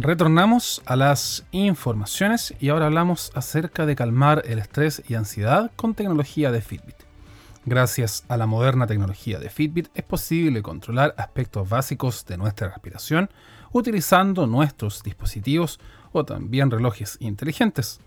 Retornamos 0.09 0.81
a 0.87 0.95
las 0.95 1.45
informaciones 1.51 2.55
y 2.59 2.69
ahora 2.69 2.87
hablamos 2.87 3.31
acerca 3.35 3.85
de 3.85 3.95
calmar 3.95 4.41
el 4.47 4.57
estrés 4.57 5.03
y 5.07 5.13
ansiedad 5.13 5.69
con 5.75 5.93
tecnología 5.93 6.51
de 6.51 6.61
Fitbit. 6.61 6.95
Gracias 7.63 8.25
a 8.27 8.35
la 8.35 8.47
moderna 8.47 8.87
tecnología 8.87 9.37
de 9.37 9.51
Fitbit 9.51 9.89
es 9.93 10.03
posible 10.03 10.63
controlar 10.63 11.13
aspectos 11.15 11.69
básicos 11.69 12.25
de 12.25 12.37
nuestra 12.37 12.69
respiración 12.69 13.29
utilizando 13.71 14.47
nuestros 14.47 15.03
dispositivos 15.03 15.79
o 16.11 16.25
también 16.25 16.71
relojes 16.71 17.17
inteligentes. 17.19 17.99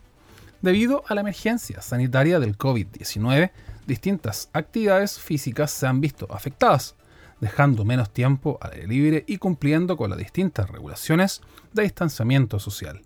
Debido 0.60 1.04
a 1.06 1.14
la 1.14 1.20
emergencia 1.20 1.82
sanitaria 1.82 2.40
del 2.40 2.58
COVID-19, 2.58 3.52
distintas 3.86 4.50
actividades 4.52 5.20
físicas 5.20 5.70
se 5.70 5.86
han 5.86 6.00
visto 6.00 6.26
afectadas, 6.34 6.96
dejando 7.40 7.84
menos 7.84 8.12
tiempo 8.12 8.58
al 8.60 8.72
aire 8.72 8.88
libre 8.88 9.24
y 9.28 9.38
cumpliendo 9.38 9.96
con 9.96 10.10
las 10.10 10.18
distintas 10.18 10.68
regulaciones 10.68 11.42
de 11.72 11.82
distanciamiento 11.82 12.58
social. 12.58 13.02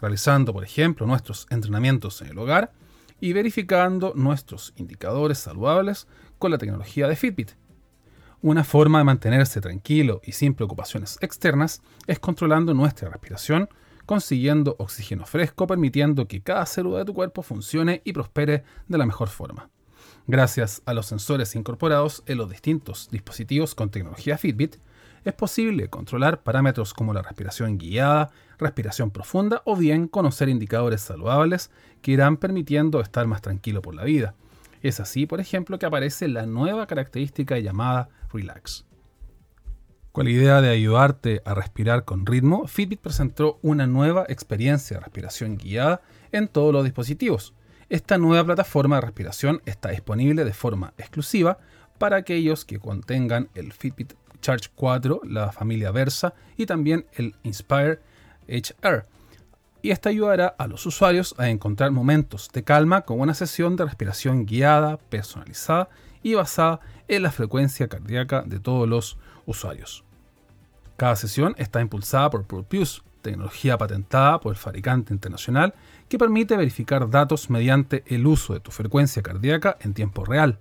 Realizando, 0.00 0.52
por 0.52 0.64
ejemplo, 0.64 1.06
nuestros 1.06 1.46
entrenamientos 1.50 2.20
en 2.22 2.28
el 2.28 2.38
hogar 2.38 2.72
y 3.20 3.32
verificando 3.32 4.12
nuestros 4.16 4.72
indicadores 4.76 5.38
saludables 5.38 6.08
con 6.38 6.50
la 6.50 6.58
tecnología 6.58 7.06
de 7.06 7.16
Fitbit. 7.16 7.52
Una 8.40 8.64
forma 8.64 8.98
de 8.98 9.04
mantenerse 9.04 9.60
tranquilo 9.60 10.20
y 10.24 10.32
sin 10.32 10.54
preocupaciones 10.54 11.16
externas 11.20 11.80
es 12.08 12.18
controlando 12.18 12.74
nuestra 12.74 13.08
respiración, 13.08 13.68
consiguiendo 14.06 14.74
oxígeno 14.80 15.24
fresco, 15.24 15.68
permitiendo 15.68 16.26
que 16.26 16.42
cada 16.42 16.66
célula 16.66 16.98
de 16.98 17.04
tu 17.04 17.14
cuerpo 17.14 17.42
funcione 17.42 18.02
y 18.04 18.12
prospere 18.12 18.64
de 18.88 18.98
la 18.98 19.06
mejor 19.06 19.28
forma. 19.28 19.70
Gracias 20.26 20.82
a 20.86 20.94
los 20.94 21.06
sensores 21.06 21.54
incorporados 21.54 22.24
en 22.26 22.38
los 22.38 22.50
distintos 22.50 23.08
dispositivos 23.12 23.76
con 23.76 23.90
tecnología 23.90 24.38
Fitbit, 24.38 24.76
es 25.24 25.32
posible 25.34 25.88
controlar 25.88 26.42
parámetros 26.42 26.94
como 26.94 27.14
la 27.14 27.22
respiración 27.22 27.78
guiada, 27.78 28.30
respiración 28.58 29.10
profunda 29.10 29.62
o 29.64 29.76
bien 29.76 30.08
conocer 30.08 30.48
indicadores 30.48 31.00
saludables 31.00 31.70
que 32.00 32.12
irán 32.12 32.36
permitiendo 32.36 33.00
estar 33.00 33.26
más 33.26 33.42
tranquilo 33.42 33.82
por 33.82 33.94
la 33.94 34.04
vida. 34.04 34.34
Es 34.82 34.98
así, 34.98 35.26
por 35.26 35.40
ejemplo, 35.40 35.78
que 35.78 35.86
aparece 35.86 36.26
la 36.26 36.46
nueva 36.46 36.86
característica 36.86 37.58
llamada 37.58 38.08
Relax. 38.32 38.84
Con 40.10 40.26
la 40.26 40.32
idea 40.32 40.60
de 40.60 40.68
ayudarte 40.68 41.40
a 41.44 41.54
respirar 41.54 42.04
con 42.04 42.26
ritmo, 42.26 42.66
Fitbit 42.66 43.00
presentó 43.00 43.58
una 43.62 43.86
nueva 43.86 44.26
experiencia 44.28 44.96
de 44.96 45.04
respiración 45.04 45.56
guiada 45.56 46.02
en 46.32 46.48
todos 46.48 46.72
los 46.72 46.84
dispositivos. 46.84 47.54
Esta 47.88 48.18
nueva 48.18 48.44
plataforma 48.44 48.96
de 48.96 49.02
respiración 49.02 49.62
está 49.64 49.90
disponible 49.90 50.44
de 50.44 50.52
forma 50.52 50.92
exclusiva 50.98 51.58
para 51.98 52.16
aquellos 52.16 52.64
que 52.64 52.78
contengan 52.78 53.48
el 53.54 53.72
Fitbit 53.72 54.14
Charge 54.42 54.68
4, 54.74 55.22
la 55.24 55.50
familia 55.52 55.90
Versa 55.90 56.34
y 56.58 56.66
también 56.66 57.06
el 57.14 57.34
Inspire 57.44 58.00
HR. 58.46 59.06
Y 59.80 59.90
esta 59.90 60.10
ayudará 60.10 60.48
a 60.58 60.66
los 60.66 60.84
usuarios 60.84 61.34
a 61.38 61.48
encontrar 61.48 61.90
momentos 61.90 62.50
de 62.52 62.62
calma 62.62 63.02
con 63.02 63.20
una 63.20 63.34
sesión 63.34 63.76
de 63.76 63.84
respiración 63.84 64.44
guiada, 64.44 64.98
personalizada 64.98 65.88
y 66.22 66.34
basada 66.34 66.80
en 67.08 67.22
la 67.22 67.32
frecuencia 67.32 67.88
cardíaca 67.88 68.42
de 68.42 68.60
todos 68.60 68.88
los 68.88 69.18
usuarios. 69.46 70.04
Cada 70.96 71.16
sesión 71.16 71.54
está 71.58 71.80
impulsada 71.80 72.30
por 72.30 72.44
Pulse, 72.44 73.00
tecnología 73.22 73.78
patentada 73.78 74.40
por 74.40 74.52
el 74.52 74.58
fabricante 74.58 75.12
internacional 75.12 75.74
que 76.08 76.18
permite 76.18 76.56
verificar 76.56 77.08
datos 77.08 77.50
mediante 77.50 78.04
el 78.06 78.26
uso 78.26 78.52
de 78.52 78.60
tu 78.60 78.70
frecuencia 78.70 79.22
cardíaca 79.22 79.76
en 79.80 79.94
tiempo 79.94 80.24
real, 80.24 80.58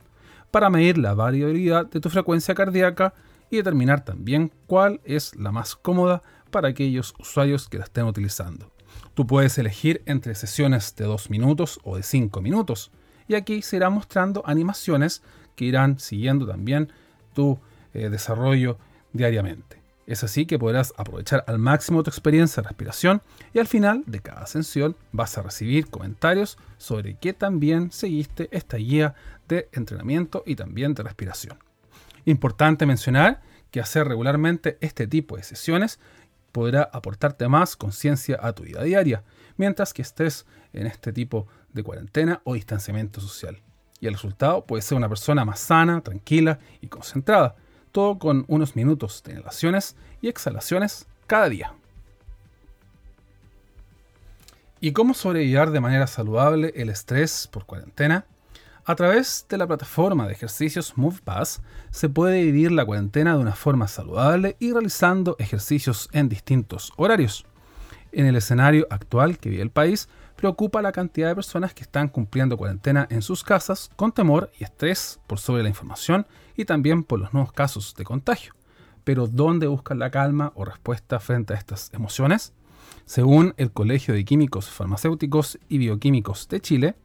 para 0.50 0.70
medir 0.70 0.98
la 0.98 1.14
variabilidad 1.14 1.86
de 1.86 2.00
tu 2.00 2.10
frecuencia 2.10 2.56
cardíaca 2.56 3.14
y 3.52 3.58
determinar 3.58 4.04
también 4.04 4.52
cuál 4.66 5.02
es 5.04 5.36
la 5.36 5.52
más 5.52 5.76
cómoda 5.76 6.24
para 6.50 6.70
aquellos 6.70 7.14
usuarios 7.20 7.70
que 7.70 7.78
la 7.78 7.84
estén 7.84 8.06
utilizando. 8.06 8.72
Tú 9.14 9.28
puedes 9.28 9.58
elegir 9.58 10.02
entre 10.06 10.34
sesiones 10.36 10.96
de 10.96 11.06
2 11.06 11.30
minutos 11.30 11.80
o 11.84 11.98
de 11.98 12.04
5 12.04 12.42
minutos 12.42 12.92
y 13.28 13.36
aquí 13.36 13.62
se 13.62 13.76
irán 13.76 13.94
mostrando 13.94 14.42
animaciones 14.46 15.22
que 15.56 15.66
irán 15.66 16.00
siguiendo 16.00 16.48
también 16.48 16.92
tu 17.34 17.60
eh, 17.94 18.10
desarrollo 18.10 18.78
diariamente. 19.14 19.82
Es 20.08 20.24
así 20.24 20.46
que 20.46 20.60
podrás 20.60 20.94
aprovechar 20.98 21.44
al 21.48 21.60
máximo 21.60 22.04
tu 22.04 22.10
experiencia 22.10 22.62
de 22.62 22.70
respiración 22.70 23.22
y 23.54 23.60
al 23.60 23.68
final 23.68 24.04
de 24.08 24.20
cada 24.20 24.46
sesión 24.48 24.96
vas 25.12 25.38
a 25.38 25.44
recibir 25.44 25.90
comentarios 25.90 26.58
sobre 26.78 27.16
qué 27.16 27.34
también 27.34 27.92
seguiste 27.92 28.50
esta 28.52 28.78
guía 28.78 29.14
de 29.48 29.70
entrenamiento 29.72 30.44
y 30.46 30.56
también 30.56 30.94
de 30.94 31.04
respiración. 31.04 31.71
Importante 32.26 32.86
mencionar 32.86 33.42
que 33.72 33.80
hacer 33.80 34.08
regularmente 34.08 34.78
este 34.82 35.08
tipo 35.08 35.38
de 35.38 35.44
sesiones 35.44 36.00
podrá 36.52 36.90
aportarte 36.92 37.48
más 37.48 37.76
conciencia 37.76 38.38
a 38.42 38.54
tu 38.54 38.64
vida 38.64 38.84
diaria, 38.84 39.24
mientras 39.58 39.94
que 39.94 40.02
estés 40.02 40.46
en 40.74 40.88
este 40.88 41.14
tipo 41.14 41.48
de 41.74 41.84
cuarentena 41.84 42.42
o 42.44 42.56
distanciamiento 42.56 43.22
social. 43.22 43.62
Y 44.00 44.08
el 44.08 44.14
resultado 44.14 44.66
puede 44.66 44.82
ser 44.82 44.98
una 44.98 45.10
persona 45.10 45.46
más 45.46 45.60
sana, 45.60 46.02
tranquila 46.02 46.60
y 46.82 46.88
concentrada, 46.88 47.56
todo 47.92 48.20
con 48.20 48.46
unos 48.48 48.76
minutos 48.76 49.22
de 49.24 49.34
inhalaciones 49.34 49.96
y 50.22 50.28
exhalaciones 50.28 51.08
cada 51.28 51.50
día. 51.50 51.74
¿Y 54.80 54.94
cómo 54.94 55.14
sobrevivir 55.14 55.70
de 55.70 55.80
manera 55.80 56.08
saludable 56.08 56.74
el 56.76 56.90
estrés 56.90 57.48
por 57.48 57.66
cuarentena? 57.66 58.26
A 58.84 58.96
través 58.96 59.46
de 59.48 59.60
la 59.60 59.68
plataforma 59.68 60.26
de 60.26 60.34
ejercicios 60.34 60.98
MovePass 60.98 61.62
se 61.92 62.10
puede 62.10 62.44
vivir 62.44 62.72
la 62.72 62.84
cuarentena 62.84 63.36
de 63.36 63.42
una 63.42 63.54
forma 63.54 63.88
saludable 63.88 64.58
y 64.60 64.72
realizando 64.72 65.36
ejercicios 65.38 66.10
en 66.14 66.30
distintos 66.30 66.92
horarios. 66.98 67.46
En 68.12 68.26
el 68.26 68.36
escenario 68.36 68.88
actual 68.90 69.38
que 69.38 69.52
vive 69.52 69.62
el 69.62 69.70
país, 69.70 70.10
preocupa 70.36 70.82
la 70.82 70.92
cantidad 70.92 71.28
de 71.28 71.36
personas 71.36 71.76
que 71.76 71.84
están 71.84 72.08
cumpliendo 72.08 72.58
cuarentena 72.58 73.06
en 73.12 73.22
sus 73.22 73.44
casas 73.44 73.92
con 73.96 74.12
temor 74.12 74.52
y 74.60 74.64
estrés 74.64 75.20
por 75.28 75.38
sobre 75.38 75.62
la 75.62 75.70
información 75.70 76.26
y 76.58 76.66
también 76.66 77.04
por 77.04 77.20
los 77.20 77.34
nuevos 77.34 77.52
casos 77.52 77.94
de 77.96 78.04
contagio. 78.04 78.56
Pero 79.04 79.28
¿dónde 79.28 79.68
buscan 79.68 80.00
la 80.00 80.10
calma 80.10 80.54
o 80.56 80.66
respuesta 80.66 81.20
frente 81.20 81.54
a 81.54 81.58
estas 81.58 81.94
emociones? 81.94 82.54
Según 83.06 83.54
el 83.58 83.72
Colegio 83.72 84.16
de 84.16 84.26
Químicos 84.26 84.72
Farmacéuticos 84.72 85.60
y 85.70 85.78
Bioquímicos 85.78 86.48
de 86.48 86.60
Chile, 86.62 86.96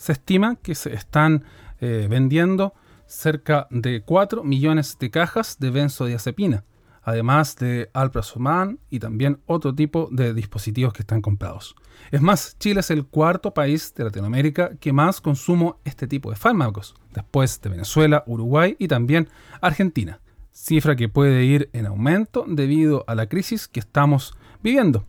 se 0.00 0.12
estima 0.12 0.56
que 0.56 0.74
se 0.74 0.94
están 0.94 1.44
eh, 1.78 2.06
vendiendo 2.08 2.72
cerca 3.06 3.66
de 3.70 4.02
4 4.02 4.42
millones 4.42 4.96
de 4.98 5.10
cajas 5.10 5.58
de 5.58 5.70
benzodiazepina, 5.70 6.64
además 7.02 7.54
de 7.56 7.90
alprazolam 7.92 8.78
y 8.88 8.98
también 8.98 9.42
otro 9.44 9.74
tipo 9.74 10.08
de 10.10 10.32
dispositivos 10.32 10.94
que 10.94 11.02
están 11.02 11.20
comprados. 11.20 11.76
Es 12.10 12.22
más, 12.22 12.56
Chile 12.58 12.80
es 12.80 12.90
el 12.90 13.04
cuarto 13.04 13.52
país 13.52 13.92
de 13.94 14.04
Latinoamérica 14.04 14.74
que 14.76 14.94
más 14.94 15.20
consumo 15.20 15.80
este 15.84 16.06
tipo 16.06 16.30
de 16.30 16.36
fármacos, 16.36 16.94
después 17.12 17.60
de 17.60 17.68
Venezuela, 17.68 18.24
Uruguay 18.26 18.76
y 18.78 18.88
también 18.88 19.28
Argentina, 19.60 20.22
cifra 20.50 20.96
que 20.96 21.10
puede 21.10 21.44
ir 21.44 21.68
en 21.74 21.84
aumento 21.84 22.46
debido 22.48 23.04
a 23.06 23.14
la 23.14 23.26
crisis 23.26 23.68
que 23.68 23.80
estamos 23.80 24.34
viviendo. 24.62 25.04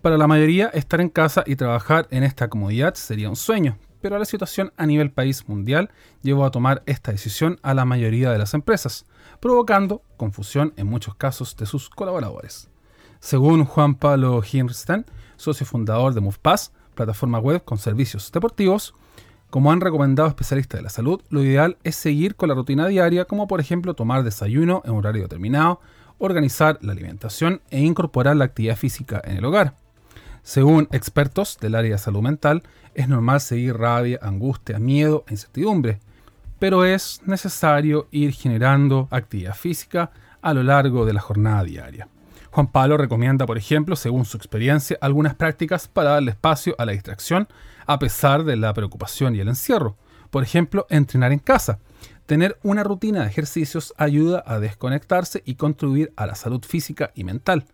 Para 0.00 0.16
la 0.16 0.26
mayoría, 0.26 0.68
estar 0.68 1.02
en 1.02 1.10
casa 1.10 1.44
y 1.46 1.56
trabajar 1.56 2.08
en 2.10 2.22
esta 2.22 2.48
comodidad 2.48 2.94
sería 2.94 3.28
un 3.28 3.36
sueño, 3.36 3.76
pero 4.00 4.18
la 4.18 4.24
situación 4.24 4.72
a 4.76 4.86
nivel 4.86 5.10
país 5.10 5.48
mundial 5.48 5.90
llevó 6.22 6.44
a 6.44 6.50
tomar 6.50 6.82
esta 6.86 7.12
decisión 7.12 7.58
a 7.62 7.74
la 7.74 7.84
mayoría 7.84 8.30
de 8.30 8.38
las 8.38 8.54
empresas, 8.54 9.06
provocando 9.40 10.02
confusión 10.16 10.72
en 10.76 10.86
muchos 10.86 11.14
casos 11.14 11.56
de 11.56 11.66
sus 11.66 11.90
colaboradores. 11.90 12.68
Según 13.20 13.64
Juan 13.64 13.94
Pablo 13.94 14.42
Hinrstein, 14.50 15.04
socio 15.36 15.66
fundador 15.66 16.14
de 16.14 16.20
MovePass, 16.20 16.72
plataforma 16.94 17.38
web 17.38 17.64
con 17.64 17.78
servicios 17.78 18.30
deportivos, 18.32 18.94
como 19.50 19.72
han 19.72 19.80
recomendado 19.80 20.28
especialistas 20.28 20.78
de 20.78 20.82
la 20.82 20.90
salud, 20.90 21.22
lo 21.30 21.42
ideal 21.42 21.78
es 21.82 21.96
seguir 21.96 22.36
con 22.36 22.50
la 22.50 22.54
rutina 22.54 22.86
diaria, 22.86 23.24
como 23.24 23.48
por 23.48 23.60
ejemplo 23.60 23.94
tomar 23.94 24.22
desayuno 24.22 24.82
en 24.84 24.92
un 24.92 24.98
horario 24.98 25.22
determinado, 25.22 25.80
organizar 26.18 26.78
la 26.82 26.92
alimentación 26.92 27.62
e 27.70 27.80
incorporar 27.80 28.36
la 28.36 28.44
actividad 28.44 28.76
física 28.76 29.22
en 29.24 29.38
el 29.38 29.44
hogar. 29.44 29.74
Según 30.48 30.88
expertos 30.92 31.58
del 31.60 31.74
área 31.74 31.90
de 31.90 31.98
salud 31.98 32.22
mental, 32.22 32.62
es 32.94 33.06
normal 33.06 33.42
seguir 33.42 33.76
rabia, 33.76 34.18
angustia, 34.22 34.78
miedo 34.78 35.22
e 35.28 35.34
incertidumbre, 35.34 36.00
pero 36.58 36.86
es 36.86 37.20
necesario 37.26 38.08
ir 38.12 38.32
generando 38.32 39.08
actividad 39.10 39.54
física 39.54 40.10
a 40.40 40.54
lo 40.54 40.62
largo 40.62 41.04
de 41.04 41.12
la 41.12 41.20
jornada 41.20 41.64
diaria. 41.64 42.08
Juan 42.50 42.68
Pablo 42.68 42.96
recomienda, 42.96 43.44
por 43.44 43.58
ejemplo, 43.58 43.94
según 43.94 44.24
su 44.24 44.38
experiencia, 44.38 44.96
algunas 45.02 45.34
prácticas 45.34 45.86
para 45.86 46.12
darle 46.12 46.30
espacio 46.30 46.74
a 46.78 46.86
la 46.86 46.92
distracción 46.92 47.46
a 47.84 47.98
pesar 47.98 48.44
de 48.44 48.56
la 48.56 48.72
preocupación 48.72 49.36
y 49.36 49.40
el 49.40 49.48
encierro. 49.48 49.98
Por 50.30 50.44
ejemplo, 50.44 50.86
entrenar 50.88 51.32
en 51.32 51.40
casa. 51.40 51.78
Tener 52.24 52.58
una 52.62 52.84
rutina 52.84 53.20
de 53.20 53.28
ejercicios 53.28 53.92
ayuda 53.98 54.42
a 54.46 54.60
desconectarse 54.60 55.42
y 55.44 55.56
contribuir 55.56 56.10
a 56.16 56.24
la 56.24 56.34
salud 56.34 56.64
física 56.64 57.12
y 57.14 57.24
mental. 57.24 57.66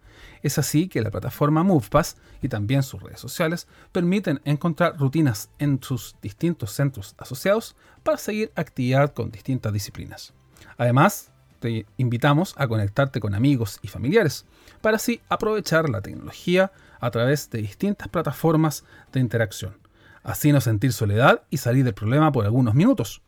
Es 0.42 0.58
así 0.58 0.88
que 0.88 1.02
la 1.02 1.10
plataforma 1.10 1.62
MovePass 1.62 2.16
y 2.42 2.48
también 2.48 2.82
sus 2.82 3.02
redes 3.02 3.20
sociales 3.20 3.66
permiten 3.92 4.40
encontrar 4.44 4.98
rutinas 4.98 5.50
en 5.58 5.82
sus 5.82 6.16
distintos 6.20 6.72
centros 6.72 7.14
asociados 7.18 7.76
para 8.02 8.18
seguir 8.18 8.52
actividad 8.54 9.12
con 9.12 9.30
distintas 9.30 9.72
disciplinas. 9.72 10.34
Además, 10.76 11.30
te 11.60 11.86
invitamos 11.96 12.54
a 12.58 12.68
conectarte 12.68 13.20
con 13.20 13.34
amigos 13.34 13.78
y 13.80 13.88
familiares 13.88 14.44
para 14.82 14.96
así 14.96 15.22
aprovechar 15.30 15.88
la 15.88 16.02
tecnología 16.02 16.72
a 17.00 17.10
través 17.10 17.48
de 17.48 17.62
distintas 17.62 18.08
plataformas 18.08 18.84
de 19.12 19.20
interacción. 19.20 19.78
Así 20.22 20.52
no 20.52 20.60
sentir 20.60 20.92
soledad 20.92 21.42
y 21.50 21.58
salir 21.58 21.84
del 21.84 21.94
problema 21.94 22.32
por 22.32 22.44
algunos 22.44 22.74
minutos. 22.74 23.22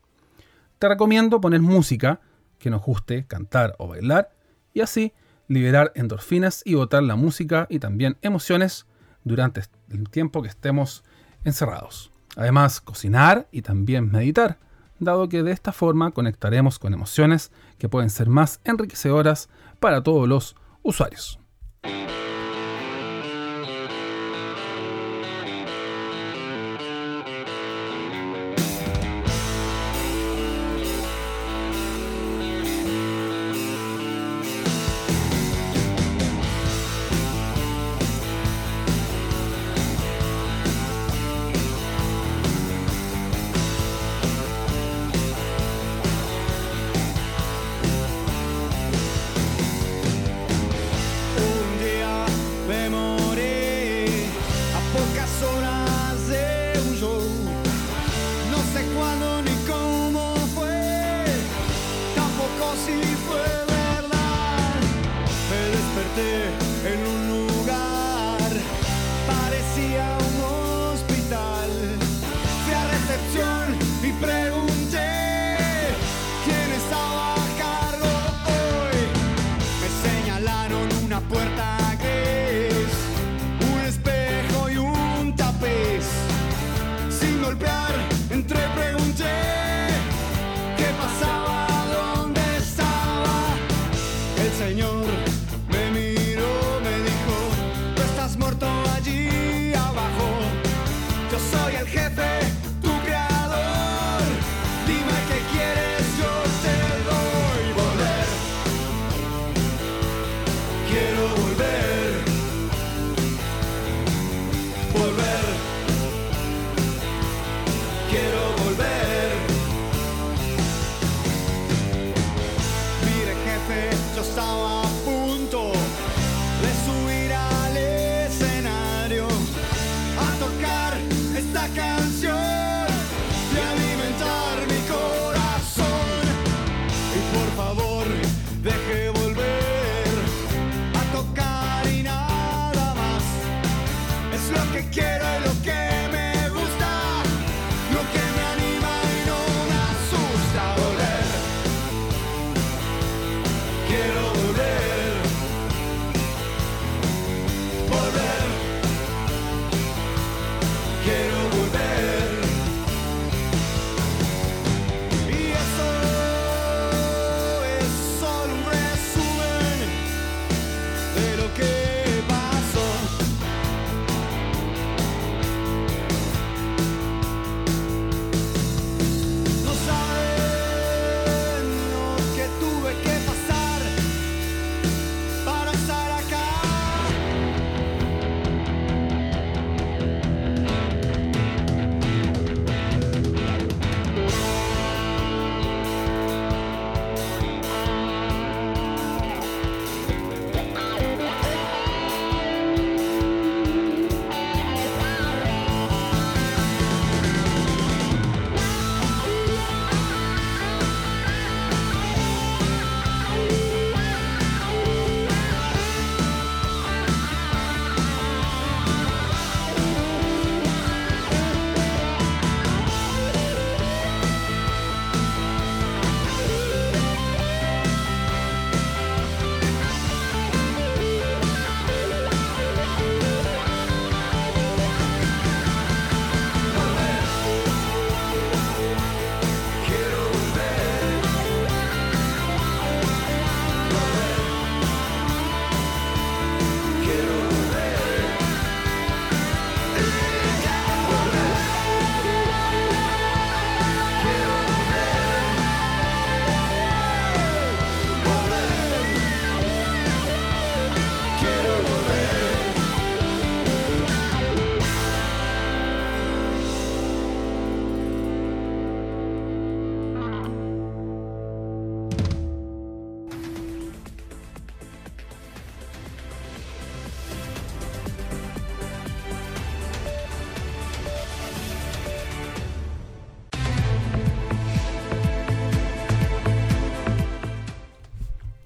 Te 0.79 0.89
recomiendo 0.89 1.41
poner 1.41 1.61
música 1.61 2.21
que 2.59 2.69
nos 2.69 2.83
guste 2.83 3.27
cantar 3.27 3.75
o 3.79 3.89
bailar 3.89 4.31
y 4.75 4.81
así 4.81 5.15
liberar 5.49 5.93
endorfinas 5.95 6.63
y 6.65 6.75
botar 6.75 7.03
la 7.03 7.17
música 7.17 7.67
y 7.71 7.79
también 7.79 8.17
emociones 8.23 8.87
durante 9.25 9.63
el 9.91 10.09
tiempo 10.09 10.43
que 10.43 10.49
estemos 10.49 11.05
encerrados. 11.45 12.11
Además, 12.37 12.81
cocinar 12.81 13.49
y 13.51 13.63
también 13.63 14.11
meditar, 14.11 14.59
dado 14.99 15.29
que 15.29 15.43
de 15.43 15.53
esta 15.53 15.73
forma 15.73 16.11
conectaremos 16.11 16.79
con 16.79 16.93
emociones 16.93 17.51
que 17.79 17.89
pueden 17.89 18.11
ser 18.11 18.29
más 18.29 18.61
enriquecedoras 18.65 19.49
para 19.81 20.03
todos 20.03 20.29
los 20.29 20.57
usuarios. 20.83 21.39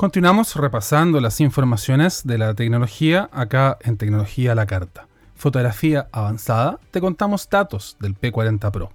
Continuamos 0.00 0.56
repasando 0.56 1.20
las 1.20 1.42
informaciones 1.42 2.22
de 2.24 2.38
la 2.38 2.54
tecnología 2.54 3.28
acá 3.32 3.76
en 3.82 3.98
Tecnología 3.98 4.52
a 4.52 4.54
la 4.54 4.64
Carta. 4.64 5.08
Fotografía 5.34 6.08
avanzada, 6.10 6.80
te 6.90 7.02
contamos 7.02 7.50
datos 7.50 7.98
del 8.00 8.18
P40 8.18 8.70
Pro. 8.70 8.92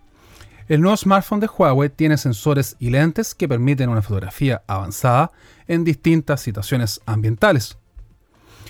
El 0.67 0.81
nuevo 0.81 0.97
smartphone 0.97 1.41
de 1.41 1.47
Huawei 1.47 1.89
tiene 1.89 2.17
sensores 2.17 2.75
y 2.79 2.89
lentes 2.89 3.35
que 3.35 3.47
permiten 3.47 3.89
una 3.89 4.01
fotografía 4.01 4.63
avanzada 4.65 5.31
en 5.67 5.83
distintas 5.83 6.41
situaciones 6.41 6.99
ambientales. 7.05 7.77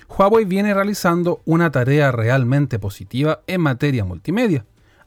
Huawei 0.09 0.43
viene 0.43 0.73
realizando 0.73 1.41
una 1.45 1.71
tarea 1.71 2.11
realmente 2.11 2.79
positiva 2.79 3.43
en 3.47 3.61
materia 3.61 4.03
multimedia, 4.03 4.65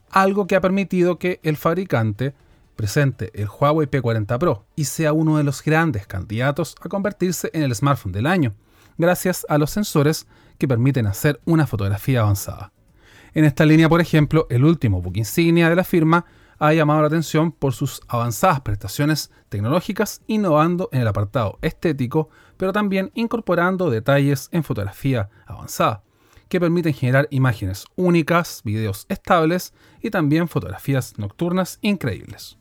algo 0.09 0.47
que 0.47 0.55
ha 0.55 0.61
permitido 0.61 1.19
que 1.19 1.39
el 1.43 1.57
fabricante 1.57 2.33
presente 2.79 3.29
el 3.33 3.49
Huawei 3.49 3.87
P40 3.87 4.39
Pro 4.39 4.65
y 4.73 4.85
sea 4.85 5.11
uno 5.11 5.35
de 5.35 5.43
los 5.43 5.61
grandes 5.61 6.07
candidatos 6.07 6.77
a 6.79 6.87
convertirse 6.87 7.49
en 7.51 7.63
el 7.63 7.75
smartphone 7.75 8.13
del 8.13 8.25
año, 8.25 8.55
gracias 8.97 9.45
a 9.49 9.57
los 9.57 9.71
sensores 9.71 10.27
que 10.57 10.65
permiten 10.65 11.05
hacer 11.05 11.41
una 11.43 11.67
fotografía 11.67 12.21
avanzada. 12.21 12.71
En 13.33 13.43
esta 13.43 13.65
línea, 13.65 13.89
por 13.89 13.99
ejemplo, 13.99 14.47
el 14.49 14.63
último 14.63 15.01
book 15.01 15.17
insignia 15.17 15.67
de 15.67 15.75
la 15.75 15.83
firma 15.83 16.23
ha 16.57 16.71
llamado 16.71 17.01
la 17.01 17.07
atención 17.07 17.51
por 17.51 17.73
sus 17.73 18.01
avanzadas 18.07 18.61
prestaciones 18.61 19.29
tecnológicas, 19.49 20.21
innovando 20.27 20.87
en 20.93 21.01
el 21.01 21.07
apartado 21.09 21.59
estético, 21.61 22.29
pero 22.55 22.71
también 22.71 23.11
incorporando 23.13 23.89
detalles 23.89 24.47
en 24.53 24.63
fotografía 24.63 25.27
avanzada, 25.45 26.03
que 26.47 26.61
permiten 26.61 26.93
generar 26.93 27.27
imágenes 27.29 27.83
únicas, 27.97 28.61
videos 28.63 29.05
estables 29.09 29.73
y 30.01 30.11
también 30.11 30.47
fotografías 30.47 31.17
nocturnas 31.17 31.77
increíbles. 31.81 32.58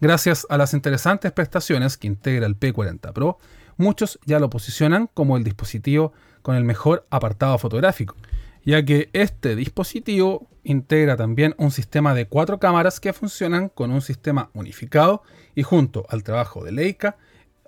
Gracias 0.00 0.46
a 0.48 0.56
las 0.56 0.72
interesantes 0.72 1.30
prestaciones 1.30 1.98
que 1.98 2.06
integra 2.06 2.46
el 2.46 2.58
P40 2.58 3.12
Pro, 3.12 3.38
muchos 3.76 4.18
ya 4.24 4.38
lo 4.38 4.48
posicionan 4.48 5.10
como 5.12 5.36
el 5.36 5.44
dispositivo 5.44 6.14
con 6.40 6.56
el 6.56 6.64
mejor 6.64 7.06
apartado 7.10 7.58
fotográfico, 7.58 8.16
ya 8.64 8.82
que 8.82 9.10
este 9.12 9.56
dispositivo 9.56 10.48
integra 10.64 11.18
también 11.18 11.54
un 11.58 11.70
sistema 11.70 12.14
de 12.14 12.26
cuatro 12.26 12.58
cámaras 12.58 12.98
que 12.98 13.12
funcionan 13.12 13.68
con 13.68 13.90
un 13.90 14.00
sistema 14.00 14.48
unificado 14.54 15.22
y 15.54 15.64
junto 15.64 16.06
al 16.08 16.22
trabajo 16.22 16.64
de 16.64 16.72
Leica 16.72 17.18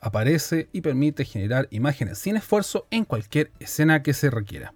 aparece 0.01 0.70
y 0.72 0.80
permite 0.80 1.26
generar 1.26 1.68
imágenes 1.70 2.18
sin 2.18 2.37
esfuerzo 2.37 2.87
en 2.91 3.05
cualquier 3.05 3.53
escena 3.61 4.03
que 4.03 4.14
se 4.14 4.30
requiera. 4.30 4.72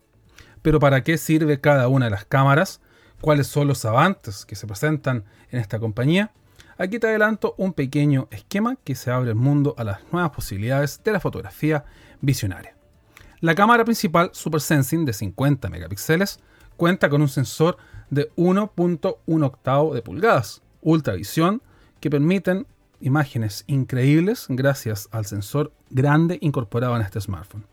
Pero 0.61 0.79
¿para 0.79 1.03
qué 1.03 1.17
sirve 1.17 1.59
cada 1.59 1.89
una 1.89 2.05
de 2.05 2.11
las 2.11 2.27
cámaras? 2.27 2.83
¿Cuáles 3.23 3.47
son 3.47 3.67
los 3.67 3.87
avances 3.87 4.45
que 4.45 4.57
se 4.57 4.67
presentan 4.67 5.25
en 5.51 5.59
esta 5.59 5.79
compañía? 5.79 6.33
Aquí 6.79 6.99
te 6.99 7.07
adelanto 7.07 7.55
un 7.57 7.73
pequeño 7.73 8.29
esquema 8.31 8.77
que 8.85 8.95
se 8.95 9.11
abre 9.11 9.31
el 9.31 9.37
mundo 9.37 9.75
a 9.79 9.85
las 9.85 10.01
nuevas 10.13 10.31
posibilidades 10.31 11.01
de 11.03 11.13
la 11.13 11.21
fotografía 11.21 11.87
visionaria. 12.21 12.77
La 13.41 13.55
cámara 13.55 13.85
principal 13.85 14.29
Super 14.33 14.61
Sensing 14.61 15.07
de 15.07 15.15
50 15.15 15.71
megapíxeles 15.71 16.39
cuenta 16.77 17.09
con 17.09 17.23
un 17.23 17.29
sensor 17.29 17.79
de 18.11 18.31
1.1 18.37 19.45
octavo 19.45 19.95
de 19.95 20.03
pulgadas, 20.03 20.61
ultravisión, 20.83 21.63
que 22.01 22.11
permiten 22.11 22.67
imágenes 23.01 23.65
increíbles 23.67 24.47
gracias 24.51 25.09
al 25.13 25.25
sensor 25.25 25.73
grande 25.89 26.39
incorporado 26.43 26.95
en 26.97 27.03
este 27.03 27.23
smartphone. 27.23 27.65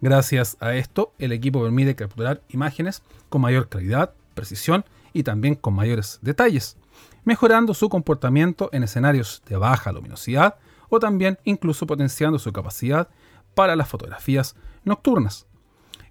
Gracias 0.00 0.56
a 0.60 0.74
esto, 0.74 1.12
el 1.18 1.32
equipo 1.32 1.62
permite 1.62 1.96
capturar 1.96 2.42
imágenes 2.48 3.02
con 3.28 3.40
mayor 3.40 3.68
claridad, 3.68 4.12
precisión 4.34 4.84
y 5.12 5.24
también 5.24 5.56
con 5.56 5.74
mayores 5.74 6.18
detalles, 6.22 6.76
mejorando 7.24 7.74
su 7.74 7.88
comportamiento 7.88 8.68
en 8.72 8.82
escenarios 8.82 9.42
de 9.46 9.56
baja 9.56 9.92
luminosidad 9.92 10.56
o 10.88 10.98
también 10.98 11.38
incluso 11.44 11.86
potenciando 11.86 12.38
su 12.38 12.52
capacidad 12.52 13.08
para 13.54 13.76
las 13.76 13.88
fotografías 13.88 14.56
nocturnas. 14.84 15.46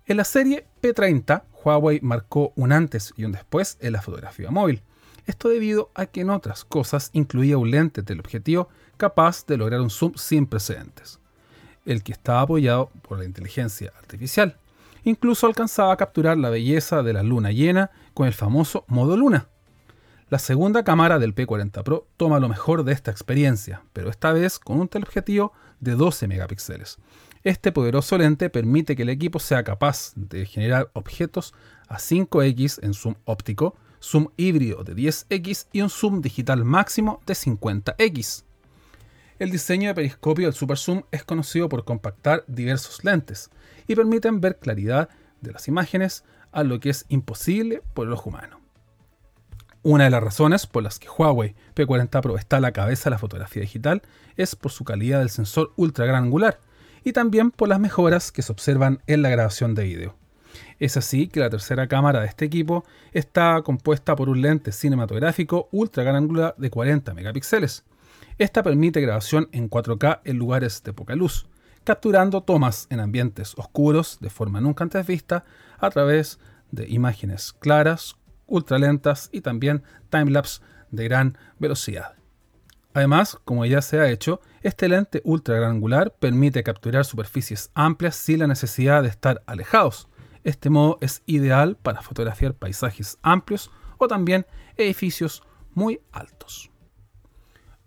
En 0.06 0.18
la 0.18 0.24
serie 0.24 0.68
P30, 0.82 1.44
Huawei 1.64 2.00
marcó 2.02 2.54
un 2.56 2.72
antes 2.72 3.14
y 3.16 3.24
un 3.24 3.32
después 3.32 3.78
en 3.82 3.94
la 3.94 4.02
fotografía 4.02 4.50
móvil. 4.50 4.82
Esto 5.28 5.50
debido 5.50 5.92
a 5.94 6.08
que 6.08 6.22
en 6.22 6.32
otras 6.32 6.66
cosas 6.66 7.12
incluía 7.14 7.58
un 7.58 7.70
lente 7.70 8.02
teleobjetivo 8.02 8.70
capaz 8.98 9.46
de 9.46 9.58
lograr 9.58 9.82
un 9.82 9.90
zoom 9.90 10.14
sin 10.16 10.48
precedentes, 10.48 11.20
el 11.86 12.04
que 12.04 12.12
estaba 12.12 12.42
apoyado 12.42 12.90
por 13.08 13.20
la 13.20 13.26
inteligencia 13.26 13.94
artificial. 13.98 14.58
Incluso 15.04 15.48
alcanzaba 15.48 15.94
a 15.94 15.98
capturar 15.98 16.38
la 16.38 16.50
belleza 16.50 17.04
de 17.04 17.14
la 17.14 17.24
luna 17.24 17.52
llena 17.52 17.92
con 18.14 18.28
el 18.28 18.34
famoso 18.34 18.86
modo 18.88 19.16
luna. 19.18 19.48
La 20.32 20.40
segunda 20.40 20.86
cámara 20.86 21.20
del 21.20 21.36
P40 21.36 21.84
Pro 21.84 22.08
toma 22.16 22.40
lo 22.40 22.48
mejor 22.48 22.86
de 22.86 22.94
esta 22.94 23.12
experiencia, 23.12 23.84
pero 23.92 24.10
esta 24.10 24.32
vez 24.32 24.60
con 24.60 24.80
un 24.80 24.88
teleobjetivo 24.88 25.52
de 25.82 25.96
12 25.96 26.30
megapíxeles, 26.30 27.00
este 27.44 27.74
poderoso 27.74 28.18
lente 28.18 28.50
permite 28.50 28.96
que 28.96 29.02
el 29.02 29.10
equipo 29.10 29.40
sea 29.40 29.66
capaz 29.66 30.14
de 30.16 30.46
generar 30.46 30.90
objetos 30.94 31.54
a 31.90 31.98
5x 31.98 32.80
en 32.82 32.94
zoom 32.94 33.16
óptico, 33.26 33.76
zoom 34.02 34.30
híbrido 34.38 34.86
de 34.86 34.96
10x 34.96 35.68
y 35.74 35.82
un 35.82 35.90
zoom 35.90 36.22
digital 36.22 36.64
máximo 36.64 37.20
de 37.26 37.34
50x. 37.34 38.46
El 39.38 39.52
diseño 39.52 39.90
de 39.90 39.96
periscopio 39.96 40.48
del 40.48 40.56
super 40.56 40.78
zoom 40.78 41.04
es 41.12 41.26
conocido 41.26 41.68
por 41.68 41.84
compactar 41.84 42.46
diversos 42.48 43.04
lentes 43.04 43.50
y 43.86 43.96
permiten 43.96 44.40
ver 44.40 44.60
claridad 44.60 45.10
de 45.42 45.52
las 45.52 45.68
imágenes 45.68 46.24
a 46.54 46.64
lo 46.64 46.80
que 46.80 46.90
es 46.90 47.06
imposible 47.10 47.84
por 47.94 48.08
el 48.08 48.14
ojo 48.14 48.30
humano. 48.30 48.61
Una 49.84 50.04
de 50.04 50.10
las 50.12 50.24
razones 50.24 50.68
por 50.68 50.84
las 50.84 51.00
que 51.00 51.10
Huawei 51.10 51.56
P40 51.76 52.22
Pro 52.22 52.38
está 52.38 52.58
a 52.58 52.62
la 52.62 52.72
cabeza 52.72 53.06
de 53.06 53.16
la 53.16 53.18
fotografía 53.18 53.64
digital 53.64 54.04
es 54.38 54.56
por 54.56 54.72
su 54.72 54.84
calidad 54.84 55.20
del 55.20 55.32
sensor 55.32 55.74
ultra 55.76 56.06
gran 56.06 56.26
angular, 56.26 56.60
y 57.04 57.14
también 57.14 57.50
por 57.50 57.68
las 57.68 57.80
mejoras 57.80 58.32
que 58.32 58.44
se 58.44 58.52
observan 58.52 59.02
en 59.08 59.24
la 59.24 59.30
grabación 59.30 59.74
de 59.74 59.84
vídeo. 59.84 60.16
Es 60.80 60.98
así 60.98 61.28
que 61.28 61.40
la 61.40 61.50
tercera 61.50 61.88
cámara 61.88 62.22
de 62.22 62.28
este 62.28 62.46
equipo 62.46 62.86
está 63.12 63.60
compuesta 63.64 64.16
por 64.16 64.30
un 64.30 64.42
lente 64.42 64.72
cinematográfico 64.72 65.68
ultra 65.72 66.04
gran 66.04 66.16
angular 66.16 66.54
de 66.60 66.70
40 66.70 67.16
megapíxeles. 67.16 67.84
Esta 68.38 68.62
permite 68.62 69.02
grabación 69.02 69.50
en 69.52 69.68
4K 69.68 70.22
en 70.26 70.38
lugares 70.38 70.84
de 70.84 70.94
poca 70.94 71.16
luz, 71.16 71.48
capturando 71.84 72.42
tomas 72.44 72.86
en 72.92 73.00
ambientes 73.00 73.56
oscuros 73.58 74.20
de 74.22 74.30
forma 74.30 74.62
nunca 74.62 74.84
antes 74.84 75.08
vista 75.08 75.44
a 75.80 75.90
través 75.90 76.40
de 76.72 76.88
imágenes 76.88 77.54
claras, 77.54 78.16
ultra 78.52 78.78
lentas 78.78 79.30
y 79.32 79.42
también 79.42 79.82
timelapse 80.10 80.62
de 80.92 81.06
gran 81.06 81.38
velocidad. 81.58 82.16
Además, 82.94 83.40
como 83.46 83.66
ya 83.66 83.82
se 83.82 84.00
ha 84.00 84.10
hecho, 84.10 84.42
este 84.62 84.90
lente 84.90 85.22
ultra 85.24 85.56
gran 85.56 85.72
angular 85.72 86.14
permite 86.20 86.62
capturar 86.62 87.06
superficies 87.06 87.72
amplias 87.74 88.16
sin 88.16 88.40
la 88.40 88.48
necesidad 88.48 89.02
de 89.02 89.10
estar 89.10 89.42
alejados. 89.46 90.10
Este 90.44 90.70
modo 90.70 90.98
es 91.02 91.24
ideal 91.26 91.78
para 91.82 92.02
fotografiar 92.02 92.54
paisajes 92.54 93.18
amplios 93.22 93.72
o 93.98 94.08
también 94.08 94.46
edificios 94.76 95.42
muy 95.74 96.02
altos. 96.12 96.70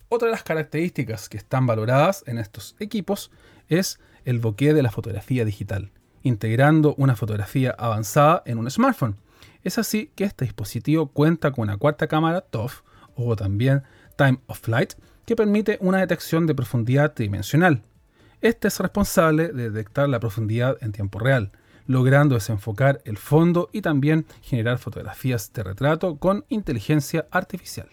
Otra 0.08 0.26
de 0.26 0.32
las 0.32 0.42
características 0.42 1.28
que 1.28 1.36
están 1.36 1.66
valoradas 1.66 2.22
en 2.26 2.38
estos 2.38 2.76
equipos 2.78 3.30
es 3.68 3.98
el 4.24 4.38
bokeh 4.38 4.72
de 4.72 4.82
la 4.82 4.90
fotografía 4.90 5.44
digital, 5.44 5.92
integrando 6.22 6.94
una 6.96 7.16
fotografía 7.16 7.74
avanzada 7.76 8.42
en 8.46 8.58
un 8.58 8.70
smartphone. 8.70 9.16
Es 9.64 9.78
así 9.78 10.12
que 10.14 10.24
este 10.24 10.44
dispositivo 10.44 11.08
cuenta 11.08 11.50
con 11.50 11.62
una 11.62 11.78
cuarta 11.78 12.06
cámara 12.06 12.42
TOF 12.42 12.82
o 13.16 13.34
también 13.34 13.82
Time 14.16 14.38
of 14.46 14.60
Flight, 14.60 14.92
que 15.24 15.36
permite 15.36 15.78
una 15.80 15.98
detección 15.98 16.46
de 16.46 16.54
profundidad 16.54 17.14
tridimensional. 17.14 17.82
Este 18.42 18.68
es 18.68 18.78
responsable 18.78 19.48
de 19.48 19.70
detectar 19.70 20.08
la 20.10 20.20
profundidad 20.20 20.76
en 20.82 20.92
tiempo 20.92 21.18
real, 21.18 21.50
logrando 21.86 22.34
desenfocar 22.34 23.00
el 23.06 23.16
fondo 23.16 23.70
y 23.72 23.80
también 23.80 24.26
generar 24.42 24.76
fotografías 24.76 25.50
de 25.54 25.62
retrato 25.62 26.16
con 26.16 26.44
inteligencia 26.50 27.26
artificial. 27.30 27.88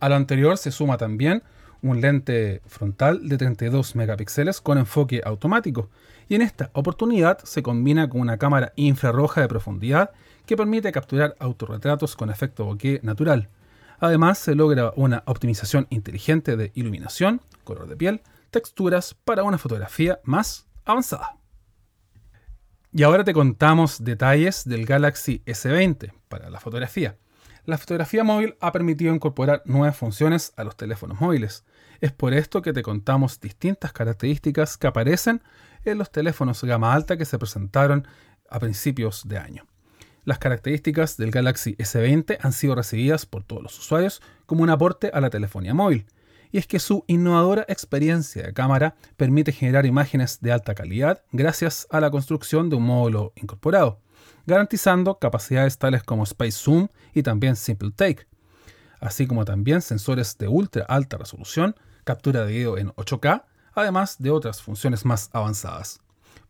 A 0.00 0.08
lo 0.08 0.16
anterior 0.16 0.58
se 0.58 0.72
suma 0.72 0.96
también 0.96 1.44
un 1.82 2.00
lente 2.00 2.62
frontal 2.66 3.28
de 3.28 3.38
32 3.38 3.94
megapíxeles 3.94 4.60
con 4.60 4.78
enfoque 4.78 5.20
automático, 5.24 5.88
y 6.28 6.34
en 6.34 6.42
esta 6.42 6.70
oportunidad 6.72 7.38
se 7.44 7.62
combina 7.62 8.08
con 8.08 8.20
una 8.20 8.38
cámara 8.38 8.72
infrarroja 8.74 9.40
de 9.40 9.48
profundidad 9.48 10.10
que 10.46 10.56
permite 10.56 10.92
capturar 10.92 11.36
autorretratos 11.38 12.16
con 12.16 12.30
efecto 12.30 12.64
bokeh 12.64 13.00
natural, 13.02 13.48
Además, 14.02 14.38
se 14.38 14.56
logra 14.56 14.92
una 14.96 15.22
optimización 15.26 15.86
inteligente 15.88 16.56
de 16.56 16.72
iluminación, 16.74 17.40
color 17.62 17.86
de 17.86 17.96
piel, 17.96 18.20
texturas 18.50 19.14
para 19.14 19.44
una 19.44 19.58
fotografía 19.58 20.18
más 20.24 20.66
avanzada. 20.84 21.36
Y 22.92 23.04
ahora 23.04 23.22
te 23.22 23.32
contamos 23.32 24.02
detalles 24.02 24.64
del 24.64 24.86
Galaxy 24.86 25.44
S20 25.46 26.12
para 26.28 26.50
la 26.50 26.58
fotografía. 26.58 27.16
La 27.64 27.78
fotografía 27.78 28.24
móvil 28.24 28.56
ha 28.60 28.72
permitido 28.72 29.14
incorporar 29.14 29.62
nuevas 29.66 29.96
funciones 29.96 30.52
a 30.56 30.64
los 30.64 30.76
teléfonos 30.76 31.20
móviles. 31.20 31.64
Es 32.00 32.10
por 32.10 32.34
esto 32.34 32.60
que 32.60 32.72
te 32.72 32.82
contamos 32.82 33.38
distintas 33.38 33.92
características 33.92 34.78
que 34.78 34.88
aparecen 34.88 35.44
en 35.84 35.98
los 35.98 36.10
teléfonos 36.10 36.64
gama 36.64 36.92
alta 36.92 37.16
que 37.16 37.24
se 37.24 37.38
presentaron 37.38 38.08
a 38.50 38.58
principios 38.58 39.28
de 39.28 39.38
año. 39.38 39.64
Las 40.24 40.38
características 40.38 41.16
del 41.16 41.32
Galaxy 41.32 41.74
S20 41.76 42.38
han 42.40 42.52
sido 42.52 42.76
recibidas 42.76 43.26
por 43.26 43.42
todos 43.42 43.60
los 43.60 43.76
usuarios 43.76 44.22
como 44.46 44.62
un 44.62 44.70
aporte 44.70 45.10
a 45.12 45.20
la 45.20 45.30
telefonía 45.30 45.74
móvil, 45.74 46.06
y 46.52 46.58
es 46.58 46.68
que 46.68 46.78
su 46.78 47.04
innovadora 47.08 47.64
experiencia 47.66 48.44
de 48.44 48.52
cámara 48.52 48.94
permite 49.16 49.50
generar 49.50 49.84
imágenes 49.84 50.38
de 50.40 50.52
alta 50.52 50.76
calidad 50.76 51.22
gracias 51.32 51.88
a 51.90 51.98
la 51.98 52.12
construcción 52.12 52.70
de 52.70 52.76
un 52.76 52.84
módulo 52.84 53.32
incorporado, 53.34 53.98
garantizando 54.46 55.18
capacidades 55.18 55.78
tales 55.78 56.04
como 56.04 56.22
Space 56.22 56.52
Zoom 56.52 56.86
y 57.14 57.24
también 57.24 57.56
Simple 57.56 57.90
Take, 57.90 58.28
así 59.00 59.26
como 59.26 59.44
también 59.44 59.82
sensores 59.82 60.38
de 60.38 60.46
ultra 60.46 60.84
alta 60.84 61.16
resolución, 61.16 61.74
captura 62.04 62.44
de 62.44 62.52
video 62.52 62.78
en 62.78 62.90
8K, 62.90 63.42
además 63.74 64.16
de 64.20 64.30
otras 64.30 64.62
funciones 64.62 65.04
más 65.04 65.30
avanzadas. 65.32 66.00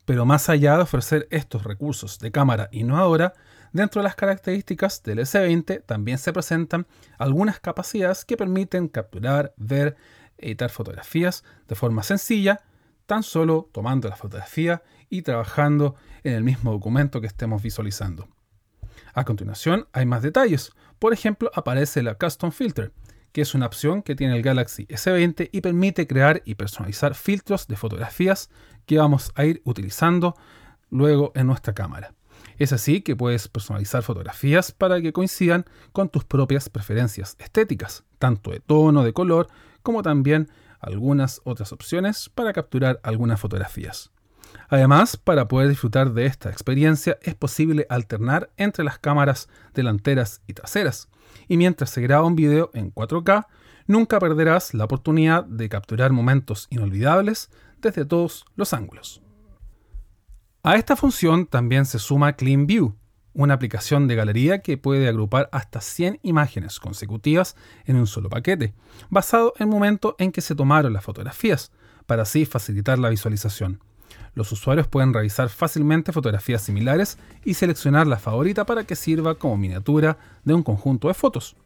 Pero 0.04 0.26
más 0.26 0.48
allá 0.50 0.76
de 0.76 0.82
ofrecer 0.82 1.28
estos 1.30 1.64
recursos 1.64 2.18
de 2.18 2.32
cámara 2.32 2.68
innovadora, 2.72 3.34
Dentro 3.72 4.02
de 4.02 4.04
las 4.04 4.16
características 4.16 5.02
del 5.02 5.20
S20 5.20 5.84
también 5.86 6.18
se 6.18 6.32
presentan 6.32 6.86
algunas 7.18 7.58
capacidades 7.58 8.26
que 8.26 8.36
permiten 8.36 8.88
capturar, 8.88 9.54
ver, 9.56 9.96
editar 10.36 10.70
fotografías 10.70 11.42
de 11.68 11.74
forma 11.74 12.02
sencilla, 12.02 12.60
tan 13.06 13.22
solo 13.22 13.70
tomando 13.72 14.08
la 14.08 14.16
fotografía 14.16 14.82
y 15.08 15.22
trabajando 15.22 15.94
en 16.22 16.34
el 16.34 16.44
mismo 16.44 16.72
documento 16.72 17.20
que 17.20 17.26
estemos 17.26 17.62
visualizando. 17.62 18.28
A 19.14 19.24
continuación 19.24 19.88
hay 19.92 20.04
más 20.04 20.22
detalles. 20.22 20.72
Por 20.98 21.14
ejemplo, 21.14 21.50
aparece 21.54 22.02
la 22.02 22.14
Custom 22.14 22.52
Filter, 22.52 22.92
que 23.32 23.40
es 23.40 23.54
una 23.54 23.66
opción 23.66 24.02
que 24.02 24.14
tiene 24.14 24.36
el 24.36 24.42
Galaxy 24.42 24.86
S20 24.86 25.48
y 25.50 25.62
permite 25.62 26.06
crear 26.06 26.42
y 26.44 26.54
personalizar 26.56 27.14
filtros 27.14 27.66
de 27.68 27.76
fotografías 27.76 28.50
que 28.84 28.98
vamos 28.98 29.32
a 29.34 29.44
ir 29.44 29.62
utilizando 29.64 30.36
luego 30.90 31.32
en 31.34 31.46
nuestra 31.46 31.72
cámara. 31.72 32.14
Es 32.62 32.72
así 32.72 33.00
que 33.00 33.16
puedes 33.16 33.48
personalizar 33.48 34.04
fotografías 34.04 34.70
para 34.70 35.02
que 35.02 35.12
coincidan 35.12 35.64
con 35.90 36.08
tus 36.08 36.22
propias 36.22 36.68
preferencias 36.68 37.34
estéticas, 37.40 38.04
tanto 38.20 38.52
de 38.52 38.60
tono, 38.60 39.02
de 39.02 39.12
color, 39.12 39.48
como 39.82 40.00
también 40.04 40.48
algunas 40.78 41.40
otras 41.42 41.72
opciones 41.72 42.30
para 42.32 42.52
capturar 42.52 43.00
algunas 43.02 43.40
fotografías. 43.40 44.12
Además, 44.68 45.16
para 45.16 45.48
poder 45.48 45.70
disfrutar 45.70 46.12
de 46.12 46.26
esta 46.26 46.50
experiencia 46.50 47.18
es 47.22 47.34
posible 47.34 47.84
alternar 47.90 48.50
entre 48.56 48.84
las 48.84 49.00
cámaras 49.00 49.48
delanteras 49.74 50.40
y 50.46 50.52
traseras, 50.52 51.08
y 51.48 51.56
mientras 51.56 51.90
se 51.90 52.00
graba 52.00 52.28
un 52.28 52.36
video 52.36 52.70
en 52.74 52.94
4K, 52.94 53.44
nunca 53.88 54.20
perderás 54.20 54.72
la 54.72 54.84
oportunidad 54.84 55.42
de 55.42 55.68
capturar 55.68 56.12
momentos 56.12 56.68
inolvidables 56.70 57.50
desde 57.80 58.04
todos 58.04 58.44
los 58.54 58.72
ángulos. 58.72 59.21
A 60.64 60.76
esta 60.76 60.94
función 60.94 61.46
también 61.46 61.86
se 61.86 61.98
suma 61.98 62.34
Clean 62.34 62.68
View, 62.68 62.94
una 63.34 63.54
aplicación 63.54 64.06
de 64.06 64.14
galería 64.14 64.60
que 64.60 64.78
puede 64.78 65.08
agrupar 65.08 65.48
hasta 65.50 65.80
100 65.80 66.20
imágenes 66.22 66.78
consecutivas 66.78 67.56
en 67.84 67.96
un 67.96 68.06
solo 68.06 68.28
paquete, 68.28 68.72
basado 69.10 69.54
en 69.56 69.64
el 69.66 69.74
momento 69.74 70.14
en 70.20 70.30
que 70.30 70.40
se 70.40 70.54
tomaron 70.54 70.92
las 70.92 71.02
fotografías, 71.02 71.72
para 72.06 72.22
así 72.22 72.46
facilitar 72.46 73.00
la 73.00 73.08
visualización. 73.08 73.80
Los 74.36 74.52
usuarios 74.52 74.86
pueden 74.86 75.12
revisar 75.12 75.48
fácilmente 75.48 76.12
fotografías 76.12 76.62
similares 76.62 77.18
y 77.44 77.54
seleccionar 77.54 78.06
la 78.06 78.20
favorita 78.20 78.64
para 78.64 78.84
que 78.84 78.94
sirva 78.94 79.34
como 79.34 79.56
miniatura 79.56 80.16
de 80.44 80.54
un 80.54 80.62
conjunto 80.62 81.08
de 81.08 81.14
fotos. 81.14 81.56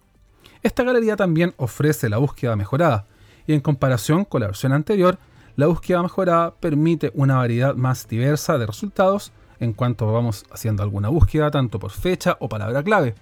Esta 0.62 0.84
galería 0.84 1.16
también 1.16 1.52
ofrece 1.58 2.08
la 2.08 2.16
búsqueda 2.16 2.56
mejorada, 2.56 3.04
y 3.46 3.52
en 3.52 3.60
comparación 3.60 4.24
con 4.24 4.40
la 4.40 4.46
versión 4.46 4.72
anterior, 4.72 5.18
la 5.56 5.66
búsqueda 5.66 6.02
mejorada 6.02 6.54
permite 6.54 7.10
una 7.14 7.36
variedad 7.36 7.74
más 7.74 8.06
diversa 8.06 8.58
de 8.58 8.66
resultados 8.66 9.32
en 9.58 9.72
cuanto 9.72 10.12
vamos 10.12 10.44
haciendo 10.52 10.82
alguna 10.82 11.08
búsqueda, 11.08 11.50
tanto 11.50 11.78
por 11.78 11.90
fecha 11.90 12.36
o 12.40 12.48
palabra 12.48 12.82
clave. 12.82 13.14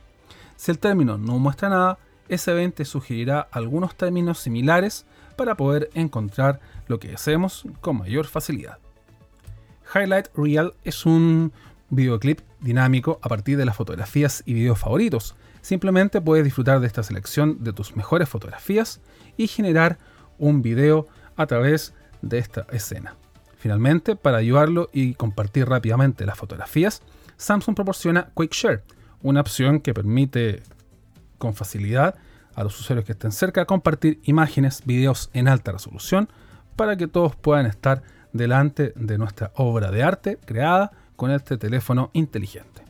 Si 0.57 0.72
el 0.72 0.80
término 0.80 1.16
no 1.16 1.39
muestra 1.39 1.68
nada, 1.68 1.99
ese 2.28 2.70
te 2.70 2.85
sugerirá 2.85 3.49
algunos 3.53 3.95
términos 3.95 4.39
similares 4.39 5.07
para 5.37 5.57
poder 5.57 5.91
encontrar 5.95 6.61
lo 6.89 6.99
que 6.99 7.09
deseemos 7.09 7.66
con 7.80 7.99
mayor 7.99 8.26
facilidad. 8.26 8.78
Highlight 9.95 10.28
Real 10.35 10.74
es 10.82 11.07
un 11.07 11.53
videoclip 11.91 12.41
dinámico 12.61 13.20
a 13.22 13.28
partir 13.28 13.57
de 13.57 13.64
las 13.64 13.76
fotografías 13.76 14.43
y 14.45 14.55
videos 14.55 14.78
favoritos. 14.78 15.37
Simplemente 15.61 16.20
puedes 16.20 16.45
disfrutar 16.45 16.80
de 16.80 16.87
esta 16.87 17.03
selección 17.03 17.62
de 17.62 17.72
tus 17.72 17.95
mejores 17.95 18.28
fotografías 18.28 19.01
y 19.37 19.47
generar 19.47 19.99
un 20.39 20.62
video 20.62 21.07
a 21.37 21.47
través 21.47 21.95
de 22.28 22.38
esta 22.38 22.66
escena. 22.70 23.14
Finalmente, 23.56 24.16
para 24.16 24.38
ayudarlo 24.38 24.90
y 24.92 25.14
compartir 25.14 25.68
rápidamente 25.68 26.26
las 26.26 26.36
fotografías, 26.36 27.02
Samsung 27.36 27.74
proporciona 27.74 28.28
Quick 28.36 28.52
Share, 28.52 28.82
una 29.22 29.40
opción 29.40 29.80
que 29.80 29.94
permite 29.94 30.62
con 31.38 31.54
facilidad 31.54 32.14
a 32.54 32.62
los 32.62 32.78
usuarios 32.78 33.06
que 33.06 33.12
estén 33.12 33.32
cerca 33.32 33.64
compartir 33.64 34.20
imágenes, 34.24 34.82
videos 34.84 35.30
en 35.32 35.48
alta 35.48 35.72
resolución 35.72 36.28
para 36.76 36.96
que 36.96 37.08
todos 37.08 37.36
puedan 37.36 37.66
estar 37.66 38.02
delante 38.32 38.92
de 38.96 39.18
nuestra 39.18 39.52
obra 39.54 39.90
de 39.90 40.02
arte 40.02 40.38
creada 40.44 40.92
con 41.16 41.30
este 41.30 41.56
teléfono 41.56 42.10
inteligente. 42.12 42.82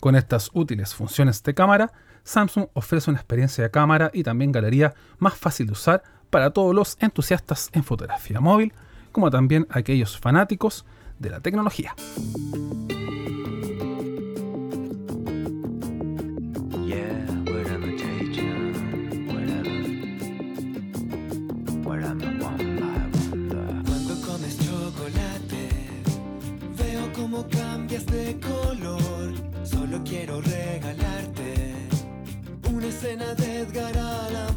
Con 0.00 0.16
estas 0.16 0.50
útiles 0.54 0.94
funciones 0.94 1.42
de 1.42 1.54
cámara, 1.54 1.92
Samsung 2.24 2.66
ofrece 2.72 3.10
una 3.10 3.18
experiencia 3.18 3.64
de 3.64 3.70
cámara 3.70 4.10
y 4.12 4.22
también 4.22 4.52
galería 4.52 4.94
más 5.18 5.34
fácil 5.34 5.66
de 5.66 5.72
usar 5.72 6.02
para 6.32 6.50
todos 6.50 6.74
los 6.74 6.96
entusiastas 6.98 7.68
en 7.74 7.84
fotografía 7.84 8.40
móvil, 8.40 8.72
como 9.12 9.30
también 9.30 9.66
aquellos 9.68 10.18
fanáticos 10.18 10.86
de 11.18 11.28
la 11.28 11.40
tecnología. 11.40 11.94
Cuando 23.84 24.20
comes 24.26 24.58
chocolate, 24.58 25.68
veo 26.78 27.12
cómo 27.12 27.46
cambias 27.48 28.06
de 28.06 28.40
color. 28.40 29.34
Solo 29.64 30.02
quiero 30.02 30.40
regalarte 30.40 31.74
una 32.72 32.86
escena 32.86 33.34
de 33.34 33.60
Edgar 33.60 33.98
Allan 33.98 34.51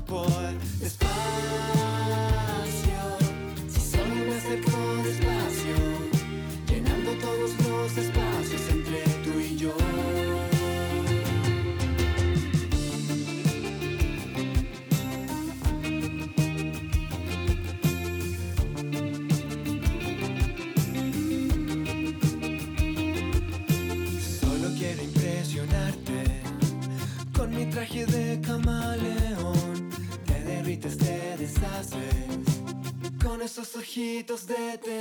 esos 34.16 34.45
ojitos 34.45 34.47
de 34.47 34.78
temor. 34.78 34.95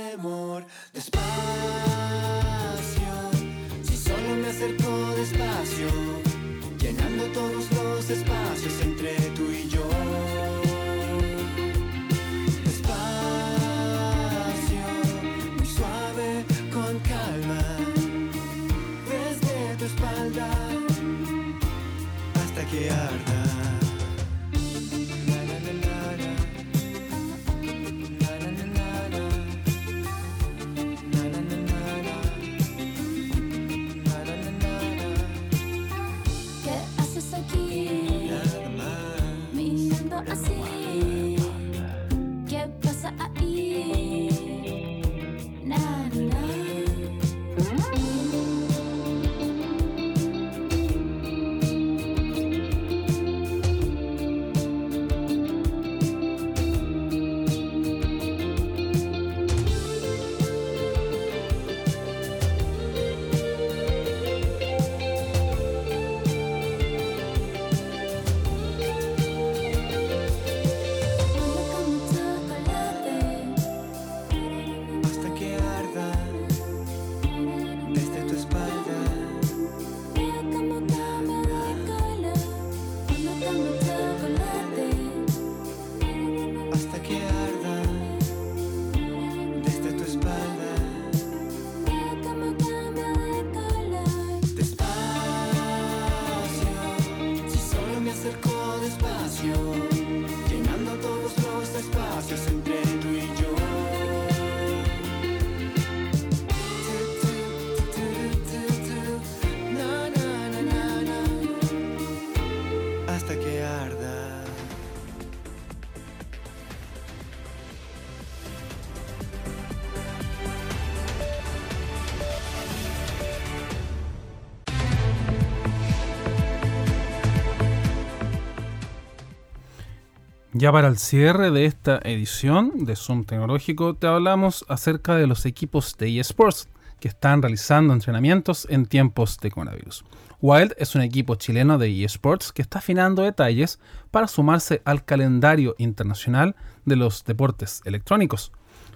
Ya 130.57 130.71
para 130.71 130.87
el 130.87 130.97
cierre 130.97 131.51
de 131.51 131.65
esta 131.65 131.99
edición 132.05 132.85
de 132.85 132.95
Zoom 132.95 133.25
Tecnológico 133.25 133.93
te 133.93 134.07
hablamos 134.07 134.63
acerca 134.69 135.15
de 135.15 135.27
los 135.27 135.45
equipos 135.45 135.97
de 135.97 136.17
eSports 136.17 136.69
que 137.01 137.09
están 137.09 137.41
realizando 137.41 137.93
entrenamientos 137.93 138.65
en 138.69 138.85
tiempos 138.85 139.37
de 139.41 139.51
coronavirus. 139.51 140.05
Wild 140.39 140.73
es 140.77 140.95
un 140.95 141.01
equipo 141.01 141.35
chileno 141.35 141.77
de 141.77 142.05
eSports 142.05 142.53
que 142.53 142.61
está 142.61 142.79
afinando 142.79 143.21
detalles 143.21 143.81
para 144.11 144.29
sumarse 144.29 144.81
al 144.85 145.03
calendario 145.03 145.75
internacional 145.77 146.55
de 146.85 146.95
los 146.95 147.25
deportes 147.25 147.81
electrónicos. 147.83 148.53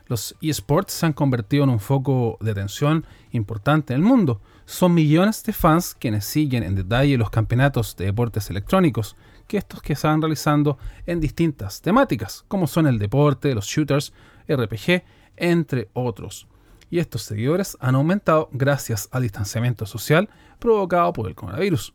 Los 0.07 0.37
eSports 0.41 0.93
se 0.93 1.07
han 1.07 1.13
convertido 1.13 1.65
en 1.65 1.71
un 1.71 1.81
foco 1.81 2.37
de 2.39 2.51
atención 2.51 3.05
importante 3.31 3.93
en 3.93 3.99
el 3.99 4.07
mundo. 4.07 4.39
Son 4.65 4.93
millones 4.93 5.43
de 5.43 5.51
fans 5.51 5.93
quienes 5.93 6.23
siguen 6.23 6.63
en 6.63 6.75
detalle 6.75 7.17
los 7.17 7.29
campeonatos 7.29 7.97
de 7.97 8.05
deportes 8.05 8.49
electrónicos, 8.49 9.17
que 9.49 9.57
estos 9.57 9.81
que 9.81 9.97
van 10.01 10.21
realizando 10.21 10.77
en 11.07 11.19
distintas 11.19 11.81
temáticas, 11.81 12.45
como 12.47 12.67
son 12.67 12.85
el 12.85 12.99
deporte, 12.99 13.55
los 13.55 13.65
shooters, 13.65 14.13
RPG, 14.47 15.03
entre 15.35 15.89
otros. 15.93 16.47
Y 16.91 16.99
estos 16.99 17.23
seguidores 17.23 17.75
han 17.81 17.95
aumentado 17.95 18.49
gracias 18.51 19.09
al 19.11 19.23
distanciamiento 19.23 19.87
social 19.87 20.29
provocado 20.59 21.11
por 21.13 21.27
el 21.27 21.35
coronavirus. 21.35 21.93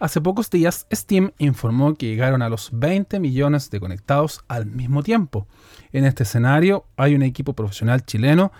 Hace 0.00 0.20
pocos 0.20 0.50
días, 0.50 0.86
Steam 0.92 1.32
informó 1.38 1.94
que 1.94 2.06
llegaron 2.06 2.42
a 2.42 2.48
los 2.48 2.70
20 2.72 3.20
millones 3.20 3.70
de 3.70 3.80
conectados 3.80 4.44
al 4.48 4.66
mismo 4.66 5.02
tiempo. 5.04 5.46
En 5.92 6.04
este 6.04 6.24
escenario 6.24 6.84
hay 6.96 7.14
un 7.14 7.22
equipo 7.22 7.52
profesional 7.52 8.04
chileno 8.04 8.50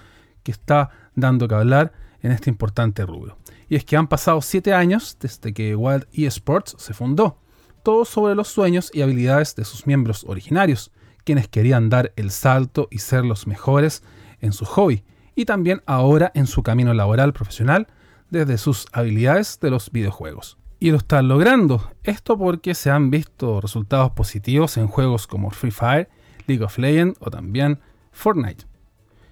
que 0.44 0.52
está 0.52 0.90
dando 1.16 1.48
que 1.48 1.56
hablar 1.56 1.92
en 2.22 2.30
este 2.30 2.50
importante 2.50 3.04
rubro. 3.04 3.36
Y 3.68 3.74
es 3.74 3.84
que 3.84 3.96
han 3.96 4.06
pasado 4.06 4.40
7 4.40 4.72
años 4.74 5.16
desde 5.20 5.52
que 5.52 5.74
Wild 5.74 6.06
eSports 6.12 6.76
se 6.78 6.94
fundó 6.94 7.40
todo 7.88 8.04
sobre 8.04 8.34
los 8.34 8.48
sueños 8.48 8.90
y 8.92 9.00
habilidades 9.00 9.56
de 9.56 9.64
sus 9.64 9.86
miembros 9.86 10.22
originarios, 10.28 10.90
quienes 11.24 11.48
querían 11.48 11.88
dar 11.88 12.12
el 12.16 12.30
salto 12.30 12.86
y 12.90 12.98
ser 12.98 13.24
los 13.24 13.46
mejores 13.46 14.02
en 14.42 14.52
su 14.52 14.66
hobby, 14.66 15.04
y 15.34 15.46
también 15.46 15.80
ahora 15.86 16.30
en 16.34 16.46
su 16.46 16.62
camino 16.62 16.92
laboral 16.92 17.32
profesional 17.32 17.86
desde 18.28 18.58
sus 18.58 18.88
habilidades 18.92 19.58
de 19.62 19.70
los 19.70 19.90
videojuegos. 19.90 20.58
Y 20.78 20.90
lo 20.90 20.98
están 20.98 21.28
logrando, 21.28 21.90
esto 22.02 22.36
porque 22.36 22.74
se 22.74 22.90
han 22.90 23.10
visto 23.10 23.58
resultados 23.62 24.10
positivos 24.10 24.76
en 24.76 24.86
juegos 24.86 25.26
como 25.26 25.50
Free 25.50 25.70
Fire, 25.70 26.10
League 26.46 26.62
of 26.62 26.76
Legends 26.76 27.16
o 27.20 27.30
también 27.30 27.80
Fortnite. 28.12 28.66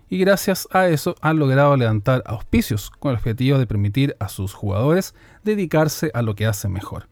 Y 0.08 0.16
gracias 0.16 0.66
a 0.70 0.88
eso 0.88 1.14
han 1.20 1.38
logrado 1.38 1.76
levantar 1.76 2.22
auspicios 2.24 2.88
con 2.88 3.10
el 3.10 3.18
objetivo 3.18 3.58
de 3.58 3.66
permitir 3.66 4.16
a 4.18 4.30
sus 4.30 4.54
jugadores 4.54 5.14
dedicarse 5.44 6.10
a 6.14 6.22
lo 6.22 6.34
que 6.34 6.46
hacen 6.46 6.72
mejor. 6.72 7.06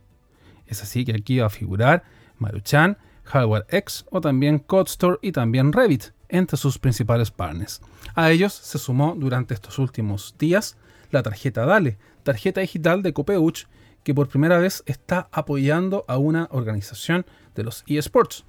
Es 0.67 0.83
así 0.83 1.05
que 1.05 1.13
aquí 1.13 1.39
va 1.39 1.47
a 1.47 1.51
figurar 1.51 2.05
Maruchan, 2.39 2.99
Hardware 3.25 3.67
X 3.69 4.05
o 4.11 4.21
también 4.21 4.59
CodeStore 4.59 5.19
y 5.23 5.33
también 5.33 5.73
Revit 5.73 6.13
entre 6.29 6.57
sus 6.57 6.79
principales 6.79 7.31
partners. 7.31 7.81
A 8.15 8.31
ellos 8.31 8.53
se 8.53 8.79
sumó 8.79 9.15
durante 9.17 9.55
estos 9.55 9.79
últimos 9.79 10.35
días 10.39 10.77
la 11.11 11.23
tarjeta 11.23 11.65
DALE, 11.65 11.99
tarjeta 12.23 12.61
digital 12.61 13.03
de 13.03 13.13
Copeuch, 13.13 13.67
que 14.03 14.15
por 14.15 14.29
primera 14.29 14.59
vez 14.59 14.83
está 14.87 15.29
apoyando 15.33 16.05
a 16.09 16.19
una 16.19 16.49
organización 16.51 17.25
de 17.55 17.65
los 17.65 17.85
eSports, 17.87 18.45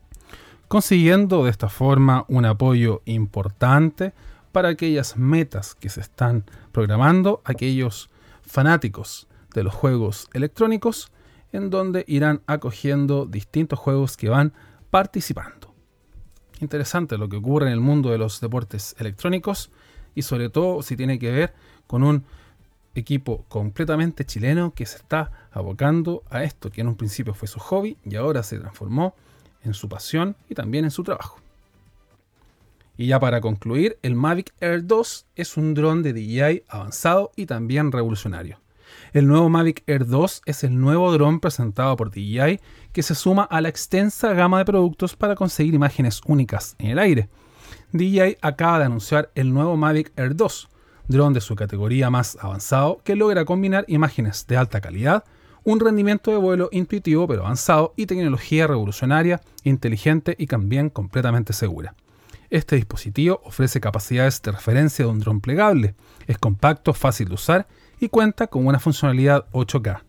consiguiendo 0.68 1.46
de 1.46 1.52
esta 1.52 1.70
forma 1.70 2.26
un 2.28 2.46
apoyo 2.46 3.02
importante 3.06 4.14
para 4.52 4.70
aquellas 4.70 5.18
metas 5.18 5.76
que 5.76 5.90
se 5.90 6.02
están 6.02 6.46
programando, 6.72 7.42
aquellos 7.46 8.10
fanáticos 8.42 9.28
de 9.54 9.64
los 9.64 9.74
juegos 9.74 10.28
electrónicos 10.34 11.12
en 11.52 11.70
donde 11.70 12.04
irán 12.08 12.42
acogiendo 12.48 13.26
distintos 13.26 13.80
juegos 13.80 14.18
que 14.18 14.30
van 14.30 14.54
participando. 14.90 15.74
Interesante 16.62 17.18
lo 17.18 17.28
que 17.30 17.38
ocurre 17.38 17.68
en 17.68 17.74
el 17.74 17.82
mundo 17.82 18.10
de 18.10 18.18
los 18.18 18.40
deportes 18.40 18.96
electrónicos 18.98 19.72
y 20.14 20.22
sobre 20.22 20.50
todo 20.50 20.82
si 20.82 20.96
tiene 20.96 21.20
que 21.20 21.32
ver 21.32 21.54
con 21.88 22.04
un 22.04 22.24
equipo 22.96 23.46
completamente 23.50 24.26
chileno 24.26 24.74
que 24.74 24.86
se 24.86 24.98
está 24.98 25.32
abocando 25.52 26.24
a 26.30 26.44
esto, 26.44 26.72
que 26.72 26.82
en 26.82 26.88
un 26.88 26.96
principio 26.96 27.34
fue 27.34 27.48
su 27.48 27.60
hobby 27.60 27.98
y 28.06 28.16
ahora 28.16 28.42
se 28.42 28.58
transformó 28.58 29.16
en 29.64 29.74
su 29.74 29.90
pasión 29.90 30.36
y 30.50 30.56
también 30.56 30.86
en 30.86 30.92
su 30.92 31.04
trabajo. 31.04 31.40
Y 32.98 33.08
ya 33.08 33.20
para 33.20 33.42
concluir, 33.42 33.98
el 34.02 34.16
Mavic 34.16 34.54
Air 34.62 34.86
2 34.86 35.26
es 35.36 35.58
un 35.58 35.74
dron 35.74 36.02
de 36.02 36.14
DJI 36.14 36.64
avanzado 36.70 37.32
y 37.36 37.46
también 37.46 37.92
revolucionario. 37.92 38.60
El 39.16 39.30
nuevo 39.30 39.48
Mavic 39.48 39.82
Air 39.88 40.08
2 40.08 40.42
es 40.46 40.66
el 40.66 40.78
nuevo 40.78 41.10
dron 41.14 41.40
presentado 41.40 41.96
por 41.96 42.12
DJI 42.12 42.60
que 42.92 43.02
se 43.02 43.16
suma 43.16 43.44
a 43.44 43.62
la 43.62 43.70
extensa 43.70 44.34
gama 44.34 44.58
de 44.58 44.66
productos 44.66 45.16
para 45.16 45.36
conseguir 45.36 45.74
imágenes 45.74 46.20
únicas 46.26 46.76
en 46.80 46.90
el 46.90 47.00
aire. 47.00 47.30
DJI 47.94 48.36
acaba 48.42 48.78
de 48.80 48.84
anunciar 48.84 49.32
el 49.36 49.54
nuevo 49.54 49.78
Mavic 49.78 50.12
Air 50.18 50.36
2, 50.36 50.68
dron 51.08 51.32
de 51.32 51.40
su 51.40 51.56
categoría 51.56 52.10
más 52.10 52.38
avanzado 52.42 53.00
que 53.06 53.16
logra 53.16 53.46
combinar 53.46 53.86
imágenes 53.88 54.48
de 54.48 54.58
alta 54.58 54.82
calidad, 54.82 55.24
un 55.64 55.80
rendimiento 55.80 56.32
de 56.32 56.38
vuelo 56.38 56.68
intuitivo 56.74 57.26
pero 57.26 57.46
avanzado 57.46 57.94
y 57.96 58.08
tecnología 58.08 58.68
revolucionaria, 58.68 59.40
inteligente 59.64 60.36
y 60.38 60.48
también 60.48 60.90
completamente 60.90 61.54
segura. 61.54 61.96
Este 62.50 62.76
dispositivo 62.76 63.40
ofrece 63.46 63.80
capacidades 63.80 64.42
de 64.42 64.52
referencia 64.52 65.06
de 65.06 65.12
un 65.12 65.20
dron 65.20 65.40
plegable, 65.40 65.96
es 66.28 66.38
compacto, 66.38 66.94
fácil 66.94 67.30
de 67.30 67.36
usar 67.36 67.68
y 68.00 68.10
cuenta 68.10 68.48
con 68.48 68.66
una 68.68 68.80
funcionalidad 68.80 69.46
8K. 69.52 70.02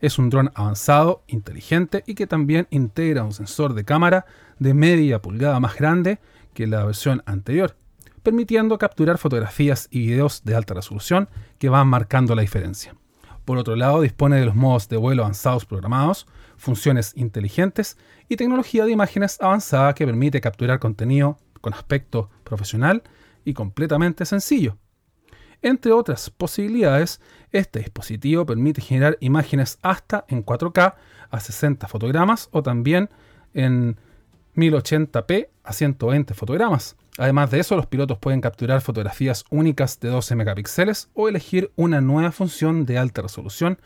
Es 0.00 0.18
un 0.18 0.30
dron 0.30 0.50
avanzado, 0.54 1.22
inteligente 1.28 2.02
y 2.06 2.14
que 2.14 2.26
también 2.26 2.66
integra 2.70 3.22
un 3.22 3.32
sensor 3.32 3.74
de 3.74 3.84
cámara 3.84 4.26
de 4.58 4.74
media 4.74 5.22
pulgada 5.22 5.60
más 5.60 5.76
grande 5.76 6.18
que 6.54 6.66
la 6.66 6.84
versión 6.84 7.22
anterior, 7.26 7.76
permitiendo 8.22 8.78
capturar 8.78 9.18
fotografías 9.18 9.88
y 9.90 10.06
videos 10.06 10.42
de 10.44 10.54
alta 10.54 10.74
resolución 10.74 11.28
que 11.58 11.68
van 11.68 11.88
marcando 11.88 12.34
la 12.34 12.42
diferencia. 12.42 12.94
Por 13.44 13.58
otro 13.58 13.74
lado, 13.74 14.00
dispone 14.00 14.36
de 14.36 14.46
los 14.46 14.54
modos 14.54 14.88
de 14.88 14.96
vuelo 14.96 15.22
avanzados 15.22 15.64
programados, 15.64 16.26
funciones 16.56 17.12
inteligentes 17.16 17.96
y 18.28 18.36
tecnología 18.36 18.84
de 18.84 18.92
imágenes 18.92 19.38
avanzada 19.40 19.94
que 19.94 20.06
permite 20.06 20.40
capturar 20.40 20.78
contenido 20.78 21.38
con 21.60 21.74
aspecto 21.74 22.30
profesional 22.44 23.02
y 23.44 23.54
completamente 23.54 24.24
sencillo, 24.26 24.78
entre 25.62 25.92
otras 25.92 26.30
posibilidades, 26.30 27.20
este 27.52 27.78
dispositivo 27.78 28.44
permite 28.44 28.80
generar 28.80 29.16
imágenes 29.20 29.78
hasta 29.82 30.24
en 30.28 30.44
4K 30.44 30.94
a 31.30 31.40
60 31.40 31.88
fotogramas 31.88 32.48
o 32.52 32.62
también 32.62 33.08
en 33.54 33.96
1080p 34.56 35.48
a 35.64 35.72
120 35.72 36.34
fotogramas. 36.34 36.96
Además 37.18 37.50
de 37.50 37.60
eso, 37.60 37.76
los 37.76 37.86
pilotos 37.86 38.18
pueden 38.18 38.40
capturar 38.40 38.80
fotografías 38.80 39.44
únicas 39.50 40.00
de 40.00 40.08
12 40.08 40.34
megapíxeles 40.34 41.10
o 41.14 41.28
elegir 41.28 41.70
una 41.76 42.00
nueva 42.00 42.32
función 42.32 42.86
de 42.86 42.98
alta 42.98 43.22
resolución 43.22 43.78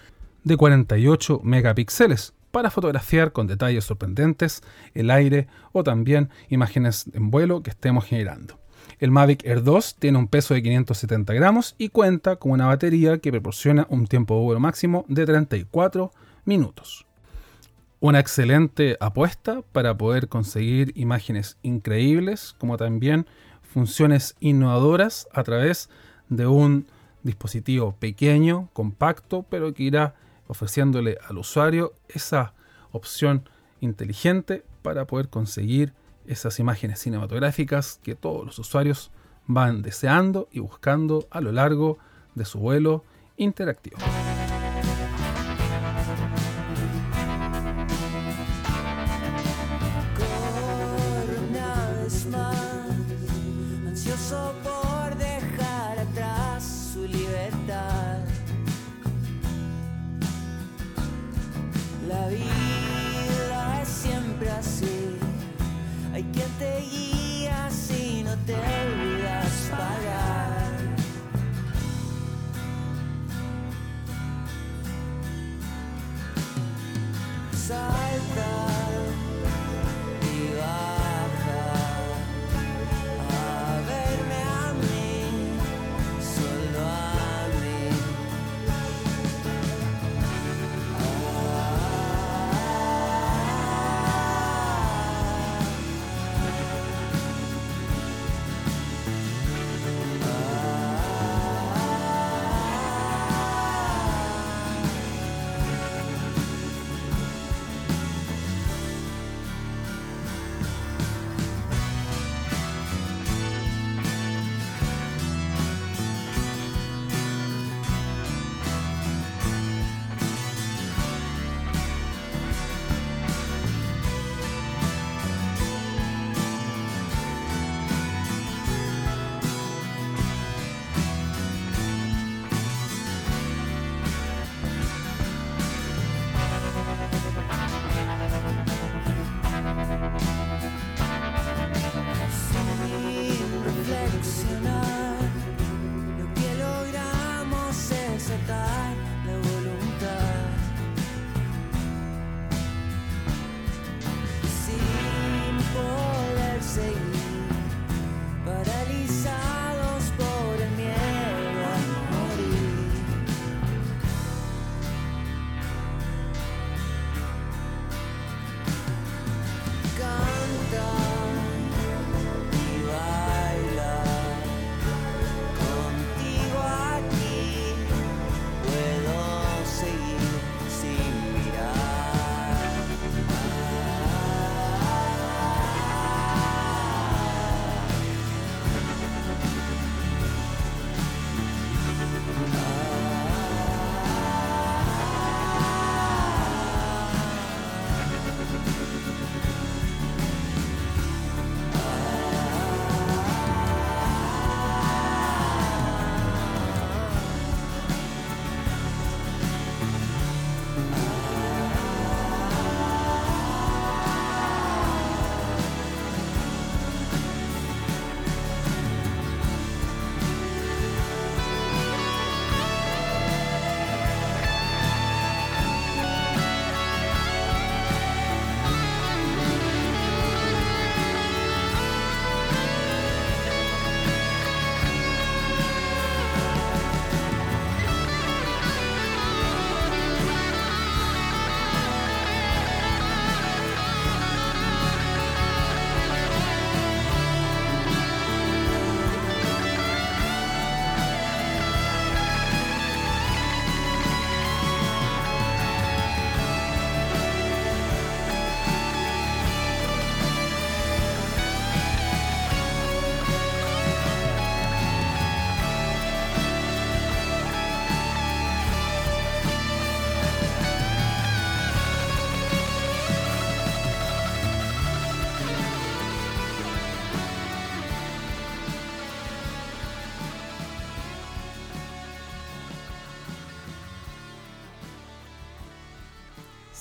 de 0.45 0.57
48 0.57 1.41
megapíxeles 1.43 2.35
para 2.53 2.71
fotografiar 2.71 3.33
con 3.33 3.47
detalles 3.47 3.85
sorprendentes 3.85 4.63
el 4.95 5.11
aire 5.11 5.49
o 5.73 5.83
también 5.83 6.31
imágenes 6.49 7.07
en 7.13 7.31
vuelo 7.31 7.63
que 7.63 7.71
estemos 7.71 8.05
generando. 8.05 8.59
El 8.99 9.11
Mavic 9.11 9.45
Air 9.45 9.63
2 9.63 9.97
tiene 9.99 10.17
un 10.17 10.27
peso 10.27 10.55
de 10.55 10.63
570 10.63 11.35
gramos 11.35 11.75
y 11.77 11.91
cuenta 11.91 12.37
con 12.37 12.53
una 12.53 12.67
batería 12.67 13.19
que 13.19 13.31
proporciona 13.31 13.87
un 13.91 14.07
tiempo 14.07 14.37
de 14.37 14.43
vuelo 14.43 14.61
máximo 14.61 15.05
de 15.09 15.27
34 15.27 16.13
minutos. 16.47 17.05
Una 18.01 18.21
excelente 18.21 18.97
apuesta 18.99 19.61
para 19.73 19.99
poder 19.99 20.29
conseguir 20.29 20.93
imágenes 20.95 21.59
increíbles, 21.63 22.55
como 22.59 22.79
también 22.79 23.27
funciones 23.61 24.35
innovadoras 24.41 25.29
a 25.31 25.43
través 25.43 25.91
de 26.31 26.47
un 26.47 26.87
dispositivo 27.23 27.95
pequeño, 27.99 28.71
compacto, 28.73 29.45
pero 29.51 29.75
que 29.75 29.83
irá 29.83 30.15
ofreciéndole 30.47 31.19
al 31.29 31.37
usuario 31.37 31.93
esa 32.09 32.55
opción 32.93 33.47
inteligente 33.83 34.65
para 34.81 35.07
poder 35.07 35.29
conseguir 35.29 35.93
esas 36.29 36.59
imágenes 36.59 37.01
cinematográficas 37.01 38.01
que 38.03 38.15
todos 38.15 38.45
los 38.45 38.59
usuarios 38.59 39.11
van 39.47 39.83
deseando 39.83 40.49
y 40.51 40.61
buscando 40.61 41.27
a 41.31 41.41
lo 41.41 41.53
largo 41.53 41.99
de 42.35 42.45
su 42.45 42.59
vuelo 42.59 43.05
interactivo. 43.37 43.99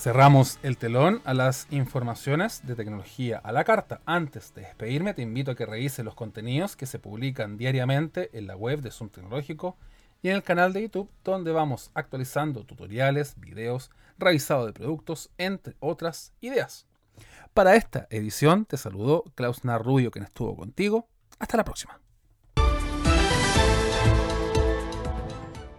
Cerramos 0.06 0.60
el 0.62 0.78
telón 0.78 1.24
a 1.26 1.34
las 1.34 1.66
informaciones 1.72 2.62
de 2.68 2.76
tecnología 2.76 3.39
a 3.39 3.51
la 3.51 3.64
carta. 3.64 4.01
Antes 4.06 4.53
de 4.53 4.62
despedirme, 4.62 5.16
te 5.16 5.24
invito 5.24 5.49
a 5.49 5.56
que 5.56 5.66
revises 5.66 6.06
los 6.06 6.14
contenidos 6.14 6.76
que 6.76 6.86
se 6.86 6.99
publican 6.99 7.58
diariamente 7.58 8.30
en 8.38 8.45
la 8.45 8.56
web 8.56 8.82
de 8.82 8.91
Zoom 8.91 9.10
Tecnológico 9.10 9.78
y 10.22 10.30
en 10.30 10.36
el 10.36 10.43
canal 10.43 10.74
de 10.74 10.84
YouTube, 10.84 11.10
donde 11.24 11.51
vamos 11.51 11.89
actualizando 11.95 12.66
tutoriales, 12.66 13.34
videos, 13.39 13.89
revisado 14.20 14.68
de 14.68 14.74
productos, 14.74 15.32
entre 15.39 15.74
otras 15.80 16.34
ideas. 16.39 16.86
Para 17.56 17.76
esta 17.76 18.06
edición 18.12 18.66
te 18.66 18.78
saludó 18.78 19.24
Klaus 19.34 19.64
Narrubio, 19.66 20.12
quien 20.12 20.26
estuvo 20.26 20.56
contigo. 20.56 21.08
Hasta 21.39 21.58
la 21.58 21.66
próxima. 21.66 21.99